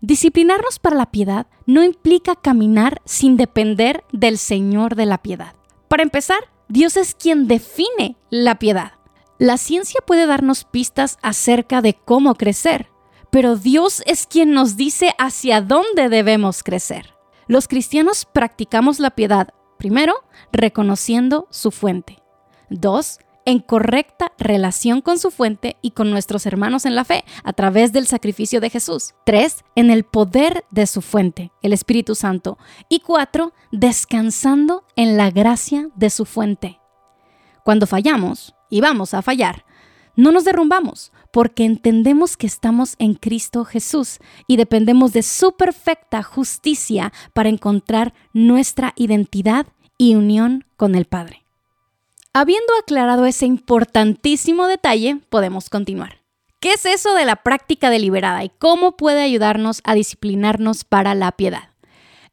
Disciplinarnos 0.00 0.78
para 0.78 0.96
la 0.96 1.10
piedad 1.10 1.46
no 1.66 1.82
implica 1.82 2.34
caminar 2.34 3.02
sin 3.04 3.36
depender 3.36 4.04
del 4.12 4.38
Señor 4.38 4.94
de 4.94 5.06
la 5.06 5.18
piedad. 5.18 5.54
Para 5.88 6.04
empezar, 6.04 6.38
Dios 6.68 6.96
es 6.96 7.14
quien 7.14 7.48
define 7.48 8.16
la 8.30 8.58
piedad. 8.58 8.92
La 9.38 9.58
ciencia 9.58 10.00
puede 10.06 10.26
darnos 10.26 10.64
pistas 10.64 11.18
acerca 11.20 11.82
de 11.82 11.94
cómo 11.94 12.34
crecer, 12.34 12.90
pero 13.30 13.56
Dios 13.56 14.02
es 14.06 14.26
quien 14.26 14.52
nos 14.52 14.76
dice 14.76 15.14
hacia 15.18 15.60
dónde 15.60 16.08
debemos 16.08 16.62
crecer. 16.62 17.14
Los 17.46 17.68
cristianos 17.68 18.26
practicamos 18.26 19.00
la 19.00 19.10
piedad, 19.10 19.48
primero, 19.78 20.14
reconociendo 20.52 21.46
su 21.50 21.70
fuente. 21.70 22.22
Dos, 22.68 23.18
en 23.46 23.60
correcta 23.60 24.32
relación 24.38 25.00
con 25.00 25.18
su 25.18 25.30
fuente 25.30 25.78
y 25.80 25.92
con 25.92 26.10
nuestros 26.10 26.44
hermanos 26.44 26.84
en 26.84 26.94
la 26.94 27.04
fe 27.04 27.24
a 27.44 27.54
través 27.54 27.94
del 27.94 28.06
sacrificio 28.06 28.60
de 28.60 28.68
Jesús. 28.68 29.14
Tres, 29.24 29.64
en 29.74 29.90
el 29.90 30.04
poder 30.04 30.66
de 30.70 30.86
su 30.86 31.00
fuente, 31.00 31.50
el 31.62 31.72
Espíritu 31.72 32.14
Santo. 32.14 32.58
Y 32.90 33.00
cuatro, 33.00 33.54
descansando 33.72 34.84
en 34.96 35.16
la 35.16 35.30
gracia 35.30 35.88
de 35.94 36.10
su 36.10 36.26
fuente. 36.26 36.78
Cuando 37.64 37.86
fallamos, 37.86 38.54
y 38.68 38.82
vamos 38.82 39.14
a 39.14 39.22
fallar, 39.22 39.64
no 40.18 40.32
nos 40.32 40.44
derrumbamos 40.44 41.12
porque 41.32 41.64
entendemos 41.64 42.36
que 42.36 42.48
estamos 42.48 42.96
en 42.98 43.14
Cristo 43.14 43.64
Jesús 43.64 44.18
y 44.48 44.56
dependemos 44.56 45.12
de 45.12 45.22
su 45.22 45.56
perfecta 45.56 46.24
justicia 46.24 47.12
para 47.32 47.48
encontrar 47.48 48.14
nuestra 48.32 48.94
identidad 48.96 49.68
y 49.96 50.16
unión 50.16 50.64
con 50.76 50.96
el 50.96 51.04
Padre. 51.04 51.44
Habiendo 52.32 52.72
aclarado 52.80 53.26
ese 53.26 53.46
importantísimo 53.46 54.66
detalle, 54.66 55.20
podemos 55.30 55.70
continuar. 55.70 56.20
¿Qué 56.58 56.72
es 56.72 56.84
eso 56.84 57.14
de 57.14 57.24
la 57.24 57.36
práctica 57.36 57.88
deliberada 57.88 58.42
y 58.42 58.50
cómo 58.58 58.96
puede 58.96 59.22
ayudarnos 59.22 59.82
a 59.84 59.94
disciplinarnos 59.94 60.82
para 60.82 61.14
la 61.14 61.30
piedad? 61.30 61.70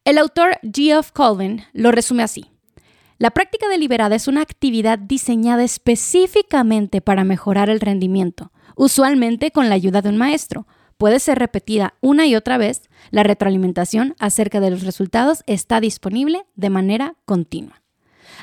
El 0.06 0.18
autor 0.18 0.58
Geoff 0.74 1.12
Colvin 1.12 1.64
lo 1.74 1.92
resume 1.92 2.24
así. 2.24 2.55
La 3.18 3.32
práctica 3.32 3.70
deliberada 3.70 4.16
es 4.16 4.28
una 4.28 4.42
actividad 4.42 5.00
diseñada 5.00 5.64
específicamente 5.64 7.00
para 7.00 7.24
mejorar 7.24 7.70
el 7.70 7.80
rendimiento, 7.80 8.52
usualmente 8.76 9.52
con 9.52 9.70
la 9.70 9.76
ayuda 9.76 10.02
de 10.02 10.10
un 10.10 10.18
maestro. 10.18 10.68
Puede 10.98 11.20
ser 11.20 11.40
repetida 11.40 11.94
una 12.02 12.28
y 12.28 12.36
otra 12.36 12.58
vez. 12.58 12.90
La 13.12 13.24
retroalimentación 13.24 14.16
acerca 14.20 14.60
de 14.60 14.70
los 14.70 14.84
resultados 14.84 15.44
está 15.48 15.80
disponible 15.80 16.46
de 16.56 16.70
manera 16.70 17.16
continua. 17.24 17.82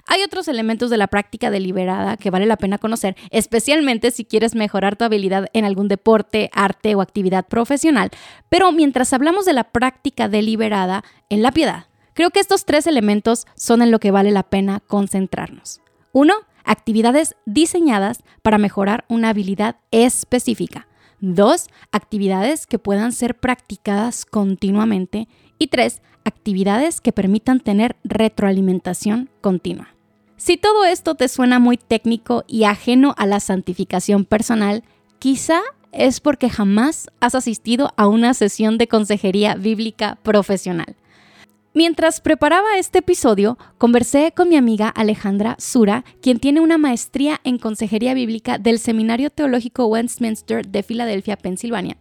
Hay 0.06 0.22
otros 0.22 0.48
elementos 0.48 0.88
de 0.88 0.96
la 0.96 1.08
práctica 1.08 1.50
deliberada 1.50 2.16
que 2.16 2.30
vale 2.30 2.46
la 2.46 2.56
pena 2.56 2.78
conocer, 2.78 3.14
especialmente 3.30 4.11
si 4.11 4.24
quieres 4.24 4.54
mejorar 4.54 4.96
tu 4.96 5.04
habilidad 5.04 5.48
en 5.52 5.66
algún 5.66 5.88
deporte, 5.88 6.48
arte 6.54 6.94
o 6.94 7.02
actividad 7.02 7.46
profesional. 7.46 8.11
Pero 8.48 8.72
mientras 8.72 9.12
hablamos 9.12 9.44
de 9.44 9.52
la 9.52 9.64
práctica 9.64 10.28
deliberada 10.28 11.04
en 11.28 11.42
la 11.42 11.52
piedad, 11.52 11.87
Creo 12.14 12.31
que 12.31 12.40
estos 12.40 12.64
tres 12.64 12.87
elementos 12.87 13.46
son 13.55 13.83
en 13.83 13.90
lo 13.90 13.98
que 13.98 14.11
vale 14.11 14.31
la 14.31 14.42
pena 14.42 14.81
concentrarnos. 14.87 15.81
Uno, 16.12 16.35
actividades 16.64 17.37
diseñadas 17.46 18.22
para 18.42 18.59
mejorar 18.59 19.05
una 19.09 19.31
habilidad 19.31 19.77
específica. 19.90 20.88
Dos, 21.20 21.68
actividades 21.90 22.66
que 22.66 22.79
puedan 22.79 23.12
ser 23.12 23.38
practicadas 23.38 24.25
continuamente. 24.25 25.29
Y 25.59 25.68
tres, 25.68 26.03
actividades 26.25 27.01
que 27.01 27.12
permitan 27.12 27.61
tener 27.61 27.96
retroalimentación 28.05 29.31
continua. 29.40 29.88
Si 30.37 30.57
todo 30.57 30.85
esto 30.85 31.14
te 31.14 31.29
suena 31.29 31.61
muy 31.61 31.77
técnico 31.77 32.44
y 32.48 32.64
ajeno 32.64 33.14
a 33.16 33.27
la 33.27 33.38
santificación 33.38 34.25
personal, 34.25 34.83
quizá 35.20 35.61
es 35.92 36.20
porque 36.20 36.51
jamás 36.51 37.09
has 37.20 37.37
asistido 37.37 37.92
a 37.96 38.09
una 38.09 38.35
sesión 38.35 38.77
de 38.77 38.88
consejería 38.88 39.55
bíblica 39.55 40.18
profesional. 40.22 40.96
Mientras 41.74 42.20
preparaba 42.20 42.76
este 42.76 42.98
episodio, 42.98 43.56
conversé 43.78 44.32
con 44.37 44.50
mi 44.50 44.56
amiga 44.56 44.90
Alejandra 44.90 45.56
Sura, 45.58 46.04
quien 46.20 46.38
tiene 46.38 46.61
una 46.61 46.76
maestría 46.76 47.40
en 47.44 47.56
consejería 47.56 48.12
bíblica 48.12 48.58
del 48.58 48.78
Seminario 48.78 49.30
Teológico 49.30 49.87
Westminster 49.87 50.68
de 50.68 50.82
Filadelfia, 50.82 51.38
Pensilvania, 51.38 51.96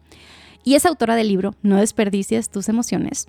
y 0.66 0.76
es 0.76 0.86
autora 0.86 1.16
del 1.16 1.30
libro 1.30 1.56
No 1.62 1.78
desperdicies 1.78 2.50
tus 2.50 2.68
emociones. 2.68 3.28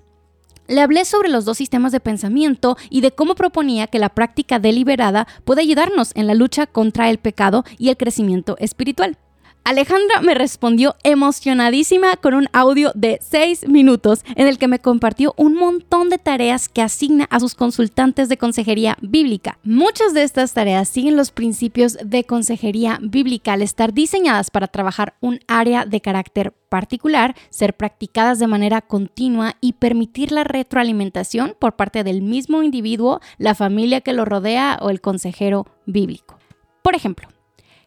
Le 0.67 0.81
hablé 0.81 1.05
sobre 1.05 1.29
los 1.29 1.45
dos 1.45 1.57
sistemas 1.57 1.93
de 1.93 2.01
pensamiento 2.01 2.75
y 2.89 2.99
de 2.99 3.11
cómo 3.11 3.35
proponía 3.35 3.87
que 3.87 3.99
la 3.99 4.09
práctica 4.09 4.59
deliberada 4.59 5.27
puede 5.45 5.61
ayudarnos 5.61 6.11
en 6.15 6.27
la 6.27 6.33
lucha 6.33 6.67
contra 6.67 7.09
el 7.09 7.19
pecado 7.19 7.63
y 7.77 7.87
el 7.87 7.95
crecimiento 7.95 8.57
espiritual. 8.59 9.17
Alejandra 9.65 10.19
me 10.21 10.33
respondió 10.33 10.97
emocionadísima 11.03 12.17
con 12.17 12.33
un 12.33 12.49
audio 12.51 12.91
de 12.95 13.19
6 13.21 13.69
minutos 13.69 14.25
en 14.35 14.49
el 14.49 14.57
que 14.57 14.67
me 14.67 14.79
compartió 14.79 15.33
un 15.37 15.55
montón 15.55 16.09
de 16.09 16.17
tareas 16.17 16.67
que 16.67 16.81
asigna 16.81 17.27
a 17.29 17.39
sus 17.39 17.55
consultantes 17.55 18.27
de 18.27 18.37
consejería 18.37 18.97
bíblica. 19.01 19.59
Muchas 19.63 20.13
de 20.13 20.23
estas 20.23 20.53
tareas 20.53 20.89
siguen 20.89 21.15
los 21.15 21.31
principios 21.31 21.97
de 22.03 22.25
consejería 22.25 22.99
bíblica 23.01 23.53
al 23.53 23.61
estar 23.61 23.93
diseñadas 23.93 24.51
para 24.51 24.67
trabajar 24.67 25.13
un 25.21 25.39
área 25.47 25.85
de 25.85 26.01
carácter 26.01 26.51
particular, 26.67 27.33
ser 27.49 27.73
practicadas 27.73 28.39
de 28.39 28.47
manera 28.47 28.81
continua 28.81 29.55
y 29.61 29.73
permitir 29.73 30.33
la 30.33 30.43
retroalimentación 30.43 31.55
por 31.57 31.77
parte 31.77 32.03
del 32.03 32.21
mismo 32.21 32.63
individuo, 32.63 33.21
la 33.37 33.55
familia 33.55 34.01
que 34.01 34.11
lo 34.11 34.25
rodea 34.25 34.77
o 34.81 34.89
el 34.89 34.99
consejero 34.99 35.67
bíblico. 35.85 36.37
Por 36.81 36.95
ejemplo, 36.95 37.29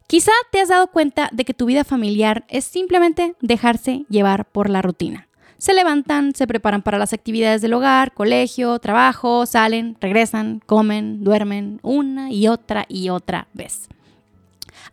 Quizá 0.06 0.30
te 0.52 0.60
has 0.60 0.68
dado 0.68 0.86
cuenta 0.86 1.28
de 1.32 1.44
que 1.44 1.54
tu 1.54 1.66
vida 1.66 1.82
familiar 1.82 2.44
es 2.48 2.64
simplemente 2.64 3.34
dejarse 3.40 4.04
llevar 4.08 4.44
por 4.44 4.70
la 4.70 4.80
rutina. 4.80 5.26
Se 5.58 5.74
levantan, 5.74 6.32
se 6.34 6.46
preparan 6.46 6.82
para 6.82 6.98
las 6.98 7.12
actividades 7.12 7.60
del 7.60 7.72
hogar, 7.72 8.14
colegio, 8.14 8.78
trabajo, 8.78 9.46
salen, 9.46 9.96
regresan, 10.00 10.60
comen, 10.64 11.24
duermen 11.24 11.80
una 11.82 12.30
y 12.30 12.46
otra 12.46 12.84
y 12.88 13.08
otra 13.08 13.48
vez. 13.52 13.88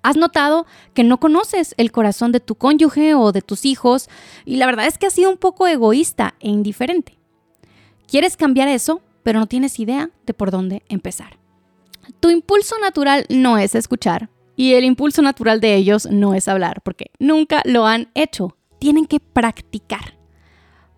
¿Has 0.02 0.18
notado 0.18 0.66
que 0.96 1.04
no 1.04 1.20
conoces 1.20 1.76
el 1.78 1.92
corazón 1.92 2.32
de 2.32 2.40
tu 2.40 2.56
cónyuge 2.56 3.14
o 3.14 3.32
de 3.32 3.42
tus 3.42 3.66
hijos 3.66 4.10
y 4.46 4.56
la 4.56 4.66
verdad 4.66 4.88
es 4.88 4.98
que 4.98 5.06
has 5.06 5.14
sido 5.14 5.30
un 5.30 5.38
poco 5.38 5.68
egoísta 5.68 6.34
e 6.40 6.50
indiferente? 6.50 7.20
¿Quieres 8.08 8.36
cambiar 8.36 8.68
eso, 8.68 9.02
pero 9.22 9.40
no 9.40 9.46
tienes 9.46 9.80
idea 9.80 10.10
de 10.26 10.34
por 10.34 10.50
dónde 10.50 10.82
empezar? 10.90 11.38
Tu 12.20 12.32
impulso 12.32 12.80
natural 12.80 13.26
no 13.30 13.58
es 13.58 13.76
escuchar, 13.76 14.30
y 14.56 14.74
el 14.74 14.86
impulso 14.86 15.22
natural 15.22 15.60
de 15.60 15.76
ellos 15.76 16.08
no 16.10 16.34
es 16.34 16.48
hablar, 16.48 16.82
porque 16.84 17.12
nunca 17.20 17.62
lo 17.66 17.86
han 17.86 18.10
hecho. 18.14 18.58
Tienen 18.80 19.06
que 19.06 19.20
practicar. 19.20 20.18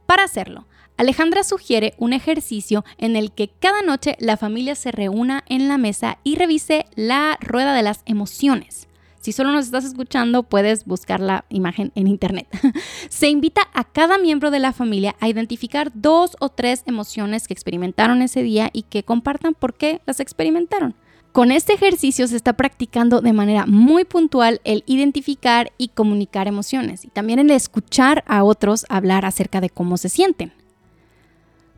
Para 0.05 0.23
hacerlo, 0.23 0.67
Alejandra 0.97 1.43
sugiere 1.43 1.93
un 1.97 2.13
ejercicio 2.13 2.85
en 2.97 3.15
el 3.15 3.31
que 3.31 3.49
cada 3.49 3.81
noche 3.81 4.15
la 4.19 4.37
familia 4.37 4.75
se 4.75 4.91
reúna 4.91 5.43
en 5.47 5.67
la 5.67 5.77
mesa 5.77 6.19
y 6.23 6.35
revise 6.35 6.85
la 6.95 7.37
rueda 7.41 7.73
de 7.73 7.83
las 7.83 8.01
emociones. 8.05 8.87
Si 9.25 9.31
solo 9.31 9.51
nos 9.51 9.65
estás 9.65 9.85
escuchando, 9.85 10.43
puedes 10.43 10.85
buscar 10.85 11.19
la 11.19 11.45
imagen 11.49 11.91
en 11.95 12.05
internet. 12.05 12.47
Se 13.09 13.27
invita 13.27 13.61
a 13.73 13.83
cada 13.83 14.19
miembro 14.19 14.51
de 14.51 14.59
la 14.59 14.71
familia 14.71 15.15
a 15.19 15.27
identificar 15.27 15.91
dos 15.95 16.37
o 16.39 16.49
tres 16.49 16.83
emociones 16.85 17.47
que 17.47 17.55
experimentaron 17.55 18.21
ese 18.21 18.43
día 18.43 18.69
y 18.71 18.83
que 18.83 19.01
compartan 19.01 19.55
por 19.55 19.73
qué 19.73 19.99
las 20.05 20.19
experimentaron. 20.19 20.93
Con 21.35 21.51
este 21.51 21.73
ejercicio 21.73 22.29
se 22.29 22.37
está 22.37 22.53
practicando 22.53 23.19
de 23.19 23.33
manera 23.33 23.65
muy 23.65 24.05
puntual 24.05 24.61
el 24.63 24.85
identificar 24.87 25.73
y 25.77 25.89
comunicar 25.89 26.47
emociones 26.47 27.03
y 27.03 27.09
también 27.09 27.39
el 27.39 27.51
escuchar 27.51 28.23
a 28.25 28.45
otros 28.45 28.85
hablar 28.87 29.25
acerca 29.25 29.59
de 29.59 29.69
cómo 29.69 29.97
se 29.97 30.07
sienten. 30.07 30.53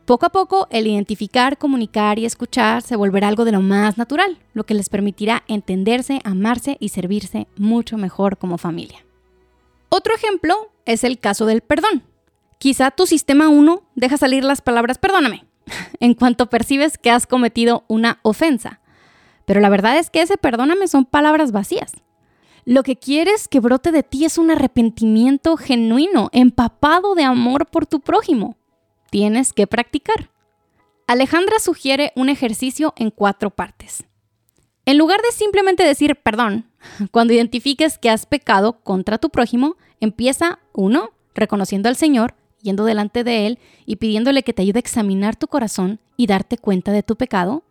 Poco 0.04 0.26
a 0.26 0.28
poco, 0.28 0.68
el 0.70 0.86
identificar, 0.86 1.58
comunicar 1.58 2.20
y 2.20 2.24
escuchar 2.24 2.82
se 2.82 2.94
volverá 2.94 3.26
algo 3.26 3.44
de 3.44 3.50
lo 3.50 3.60
más 3.60 3.98
natural, 3.98 4.38
lo 4.54 4.62
que 4.62 4.74
les 4.74 4.88
permitirá 4.88 5.42
entenderse, 5.48 6.20
amarse 6.22 6.76
y 6.78 6.90
servirse 6.90 7.48
mucho 7.56 7.98
mejor 7.98 8.38
como 8.38 8.58
familia. 8.58 9.04
Otro 9.88 10.14
ejemplo 10.14 10.70
es 10.84 11.02
el 11.02 11.18
caso 11.18 11.46
del 11.46 11.62
perdón. 11.62 12.04
Quizá 12.58 12.92
tu 12.92 13.06
sistema 13.06 13.48
1 13.48 13.82
deja 13.96 14.18
salir 14.18 14.44
las 14.44 14.62
palabras 14.62 14.98
perdóname 14.98 15.46
en 15.98 16.14
cuanto 16.14 16.48
percibes 16.48 16.96
que 16.96 17.10
has 17.10 17.26
cometido 17.26 17.82
una 17.88 18.20
ofensa 18.22 18.78
pero 19.48 19.60
la 19.60 19.70
verdad 19.70 19.96
es 19.96 20.10
que 20.10 20.20
ese 20.20 20.36
perdóname 20.36 20.88
son 20.88 21.06
palabras 21.06 21.52
vacías. 21.52 21.92
Lo 22.66 22.82
que 22.82 22.96
quieres 22.96 23.48
que 23.48 23.60
brote 23.60 23.92
de 23.92 24.02
ti 24.02 24.26
es 24.26 24.36
un 24.36 24.50
arrepentimiento 24.50 25.56
genuino, 25.56 26.28
empapado 26.32 27.14
de 27.14 27.22
amor 27.22 27.64
por 27.64 27.86
tu 27.86 28.00
prójimo. 28.00 28.58
Tienes 29.08 29.54
que 29.54 29.66
practicar. 29.66 30.30
Alejandra 31.06 31.60
sugiere 31.60 32.12
un 32.14 32.28
ejercicio 32.28 32.92
en 32.98 33.10
cuatro 33.10 33.48
partes. 33.48 34.04
En 34.84 34.98
lugar 34.98 35.22
de 35.22 35.32
simplemente 35.32 35.82
decir 35.82 36.16
perdón, 36.16 36.70
cuando 37.10 37.32
identifiques 37.32 37.96
que 37.96 38.10
has 38.10 38.26
pecado 38.26 38.82
contra 38.82 39.16
tu 39.16 39.30
prójimo, 39.30 39.76
empieza 39.98 40.58
uno, 40.74 41.12
reconociendo 41.34 41.88
al 41.88 41.96
Señor, 41.96 42.34
yendo 42.60 42.84
delante 42.84 43.24
de 43.24 43.46
Él 43.46 43.58
y 43.86 43.96
pidiéndole 43.96 44.42
que 44.42 44.52
te 44.52 44.60
ayude 44.60 44.76
a 44.76 44.80
examinar 44.80 45.36
tu 45.36 45.48
corazón 45.48 46.00
y 46.18 46.26
darte 46.26 46.58
cuenta 46.58 46.92
de 46.92 47.02
tu 47.02 47.16
pecado. 47.16 47.62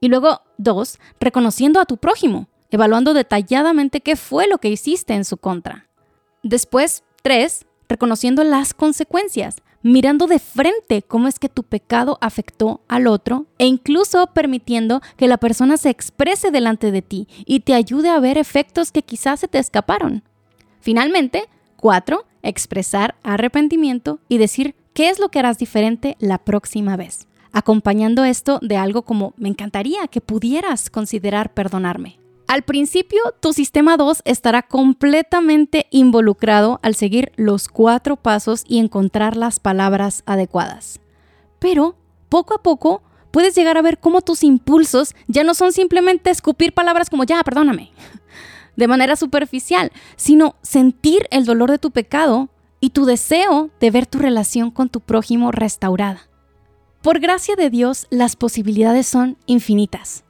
Y 0.00 0.08
luego, 0.08 0.42
dos, 0.58 0.98
reconociendo 1.20 1.80
a 1.80 1.86
tu 1.86 1.96
prójimo, 1.96 2.48
evaluando 2.70 3.14
detalladamente 3.14 4.00
qué 4.00 4.16
fue 4.16 4.46
lo 4.46 4.58
que 4.58 4.68
hiciste 4.68 5.14
en 5.14 5.24
su 5.24 5.36
contra. 5.36 5.88
Después, 6.42 7.04
tres, 7.22 7.66
reconociendo 7.88 8.44
las 8.44 8.74
consecuencias, 8.74 9.56
mirando 9.82 10.26
de 10.26 10.38
frente 10.40 11.02
cómo 11.02 11.28
es 11.28 11.38
que 11.38 11.48
tu 11.48 11.62
pecado 11.62 12.18
afectó 12.20 12.80
al 12.88 13.06
otro 13.06 13.46
e 13.58 13.66
incluso 13.66 14.26
permitiendo 14.28 15.00
que 15.16 15.28
la 15.28 15.36
persona 15.36 15.76
se 15.76 15.90
exprese 15.90 16.50
delante 16.50 16.90
de 16.90 17.02
ti 17.02 17.28
y 17.46 17.60
te 17.60 17.74
ayude 17.74 18.10
a 18.10 18.18
ver 18.18 18.36
efectos 18.36 18.90
que 18.90 19.02
quizás 19.02 19.40
se 19.40 19.48
te 19.48 19.58
escaparon. 19.58 20.24
Finalmente, 20.80 21.48
cuatro, 21.76 22.26
expresar 22.42 23.14
arrepentimiento 23.22 24.18
y 24.28 24.38
decir 24.38 24.74
qué 24.92 25.08
es 25.08 25.20
lo 25.20 25.28
que 25.28 25.38
harás 25.38 25.58
diferente 25.58 26.16
la 26.18 26.38
próxima 26.38 26.96
vez, 26.96 27.28
acompañando 27.56 28.22
esto 28.22 28.58
de 28.60 28.76
algo 28.76 29.00
como 29.00 29.32
me 29.38 29.48
encantaría 29.48 30.08
que 30.08 30.20
pudieras 30.20 30.90
considerar 30.90 31.54
perdonarme. 31.54 32.20
Al 32.48 32.64
principio, 32.64 33.18
tu 33.40 33.54
sistema 33.54 33.96
2 33.96 34.20
estará 34.26 34.60
completamente 34.60 35.86
involucrado 35.90 36.80
al 36.82 36.94
seguir 36.94 37.32
los 37.36 37.68
cuatro 37.68 38.16
pasos 38.16 38.62
y 38.68 38.78
encontrar 38.78 39.38
las 39.38 39.58
palabras 39.58 40.22
adecuadas. 40.26 41.00
Pero, 41.58 41.96
poco 42.28 42.54
a 42.54 42.62
poco, 42.62 43.02
puedes 43.30 43.54
llegar 43.54 43.78
a 43.78 43.82
ver 43.82 44.00
cómo 44.00 44.20
tus 44.20 44.44
impulsos 44.44 45.14
ya 45.26 45.42
no 45.42 45.54
son 45.54 45.72
simplemente 45.72 46.28
escupir 46.28 46.74
palabras 46.74 47.08
como 47.08 47.24
ya, 47.24 47.42
perdóname, 47.42 47.90
de 48.76 48.86
manera 48.86 49.16
superficial, 49.16 49.90
sino 50.16 50.56
sentir 50.60 51.26
el 51.30 51.46
dolor 51.46 51.70
de 51.70 51.78
tu 51.78 51.90
pecado 51.90 52.50
y 52.80 52.90
tu 52.90 53.06
deseo 53.06 53.70
de 53.80 53.90
ver 53.90 54.04
tu 54.04 54.18
relación 54.18 54.70
con 54.70 54.90
tu 54.90 55.00
prójimo 55.00 55.52
restaurada. 55.52 56.28
Por 57.06 57.20
gracia 57.20 57.54
de 57.54 57.70
Dios, 57.70 58.08
las 58.10 58.34
posibilidades 58.34 59.06
son 59.06 59.38
infinitas. 59.46 60.24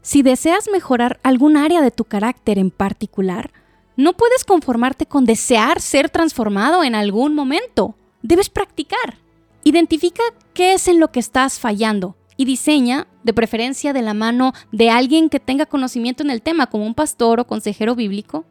Si 0.00 0.22
deseas 0.22 0.70
mejorar 0.72 1.20
algún 1.22 1.58
área 1.58 1.82
de 1.82 1.90
tu 1.90 2.04
carácter 2.04 2.58
en 2.58 2.70
particular, 2.70 3.52
no 3.94 4.14
puedes 4.14 4.46
conformarte 4.46 5.04
con 5.04 5.26
desear 5.26 5.82
ser 5.82 6.08
transformado 6.08 6.84
en 6.84 6.94
algún 6.94 7.34
momento. 7.34 7.98
Debes 8.22 8.48
practicar. 8.48 9.18
Identifica 9.62 10.22
qué 10.54 10.72
es 10.72 10.88
en 10.88 11.00
lo 11.00 11.12
que 11.12 11.20
estás 11.20 11.60
fallando 11.60 12.16
y 12.38 12.46
diseña, 12.46 13.06
de 13.22 13.34
preferencia 13.34 13.92
de 13.92 14.00
la 14.00 14.14
mano 14.14 14.54
de 14.72 14.88
alguien 14.88 15.28
que 15.28 15.38
tenga 15.38 15.66
conocimiento 15.66 16.22
en 16.22 16.30
el 16.30 16.40
tema, 16.40 16.68
como 16.68 16.86
un 16.86 16.94
pastor 16.94 17.40
o 17.40 17.46
consejero 17.46 17.94
bíblico. 17.94 18.46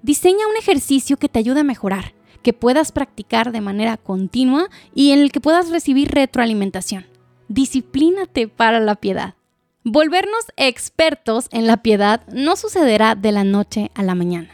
Diseña 0.00 0.48
un 0.48 0.56
ejercicio 0.56 1.18
que 1.18 1.28
te 1.28 1.40
ayude 1.40 1.60
a 1.60 1.64
mejorar, 1.64 2.14
que 2.44 2.52
puedas 2.52 2.92
practicar 2.92 3.50
de 3.50 3.60
manera 3.60 3.96
continua 3.96 4.68
y 4.94 5.10
en 5.10 5.18
el 5.18 5.32
que 5.32 5.40
puedas 5.40 5.70
recibir 5.70 6.12
retroalimentación. 6.12 7.06
Disciplínate 7.48 8.46
para 8.46 8.78
la 8.78 8.94
piedad. 8.94 9.34
Volvernos 9.82 10.44
expertos 10.56 11.48
en 11.50 11.66
la 11.66 11.78
piedad 11.78 12.20
no 12.28 12.54
sucederá 12.54 13.16
de 13.16 13.32
la 13.32 13.42
noche 13.42 13.90
a 13.94 14.04
la 14.04 14.14
mañana. 14.14 14.50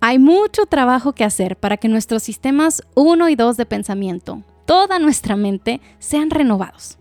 Hay 0.00 0.18
mucho 0.18 0.66
trabajo 0.66 1.14
que 1.14 1.24
hacer 1.24 1.56
para 1.56 1.78
que 1.78 1.88
nuestros 1.88 2.22
sistemas 2.22 2.82
1 2.94 3.28
y 3.30 3.36
2 3.36 3.56
de 3.56 3.66
pensamiento, 3.66 4.42
toda 4.66 4.98
nuestra 4.98 5.34
mente, 5.34 5.80
sean 5.98 6.30
renovados. 6.30 6.98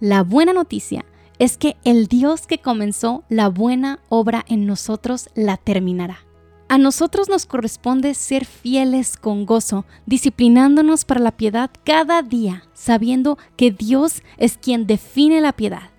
La 0.00 0.22
buena 0.24 0.52
noticia 0.52 1.04
es 1.38 1.56
que 1.56 1.76
el 1.84 2.06
Dios 2.06 2.46
que 2.46 2.58
comenzó 2.58 3.22
la 3.28 3.48
buena 3.48 4.00
obra 4.08 4.44
en 4.48 4.66
nosotros 4.66 5.30
la 5.34 5.56
terminará. 5.56 6.18
A 6.70 6.78
nosotros 6.78 7.28
nos 7.28 7.44
corresponde 7.44 8.14
ser 8.14 8.46
fieles 8.46 9.18
con 9.18 9.44
gozo, 9.44 9.84
disciplinándonos 10.06 11.04
para 11.04 11.20
la 11.20 11.32
piedad 11.32 11.70
cada 11.84 12.22
día, 12.22 12.64
sabiendo 12.72 13.36
que 13.56 13.70
Dios 13.70 14.22
es 14.38 14.56
quien 14.56 14.86
define 14.86 15.42
la 15.42 15.52
piedad 15.52 15.90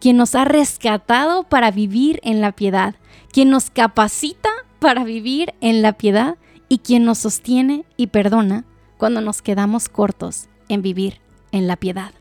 quien 0.00 0.16
nos 0.16 0.34
ha 0.34 0.44
rescatado 0.44 1.44
para 1.44 1.70
vivir 1.70 2.20
en 2.22 2.40
la 2.40 2.52
piedad, 2.52 2.94
quien 3.32 3.50
nos 3.50 3.70
capacita 3.70 4.50
para 4.78 5.04
vivir 5.04 5.54
en 5.60 5.82
la 5.82 5.92
piedad 5.94 6.36
y 6.68 6.78
quien 6.78 7.04
nos 7.04 7.18
sostiene 7.18 7.84
y 7.96 8.08
perdona 8.08 8.64
cuando 8.98 9.20
nos 9.20 9.42
quedamos 9.42 9.88
cortos 9.88 10.48
en 10.68 10.82
vivir 10.82 11.20
en 11.52 11.66
la 11.66 11.76
piedad. 11.76 12.12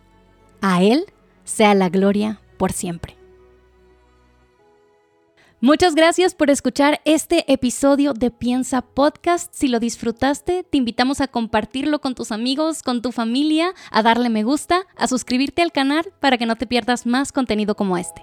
A 0.61 0.83
Él 0.83 1.05
sea 1.43 1.73
la 1.73 1.89
gloria 1.89 2.39
por 2.57 2.71
siempre. 2.71 3.14
Muchas 5.65 5.95
gracias 5.95 6.35
por 6.35 6.51
escuchar 6.51 7.01
este 7.05 7.51
episodio 7.51 8.13
de 8.13 8.29
Piensa 8.29 8.83
Podcast. 8.83 9.51
Si 9.51 9.67
lo 9.67 9.79
disfrutaste, 9.79 10.63
te 10.63 10.77
invitamos 10.77 11.21
a 11.21 11.27
compartirlo 11.27 12.01
con 12.01 12.13
tus 12.13 12.31
amigos, 12.31 12.83
con 12.83 13.01
tu 13.01 13.11
familia, 13.11 13.73
a 13.89 14.03
darle 14.03 14.29
me 14.29 14.43
gusta, 14.43 14.85
a 14.95 15.07
suscribirte 15.07 15.63
al 15.63 15.71
canal 15.71 16.13
para 16.19 16.37
que 16.37 16.45
no 16.45 16.55
te 16.55 16.67
pierdas 16.67 17.07
más 17.07 17.31
contenido 17.31 17.73
como 17.75 17.97
este. 17.97 18.21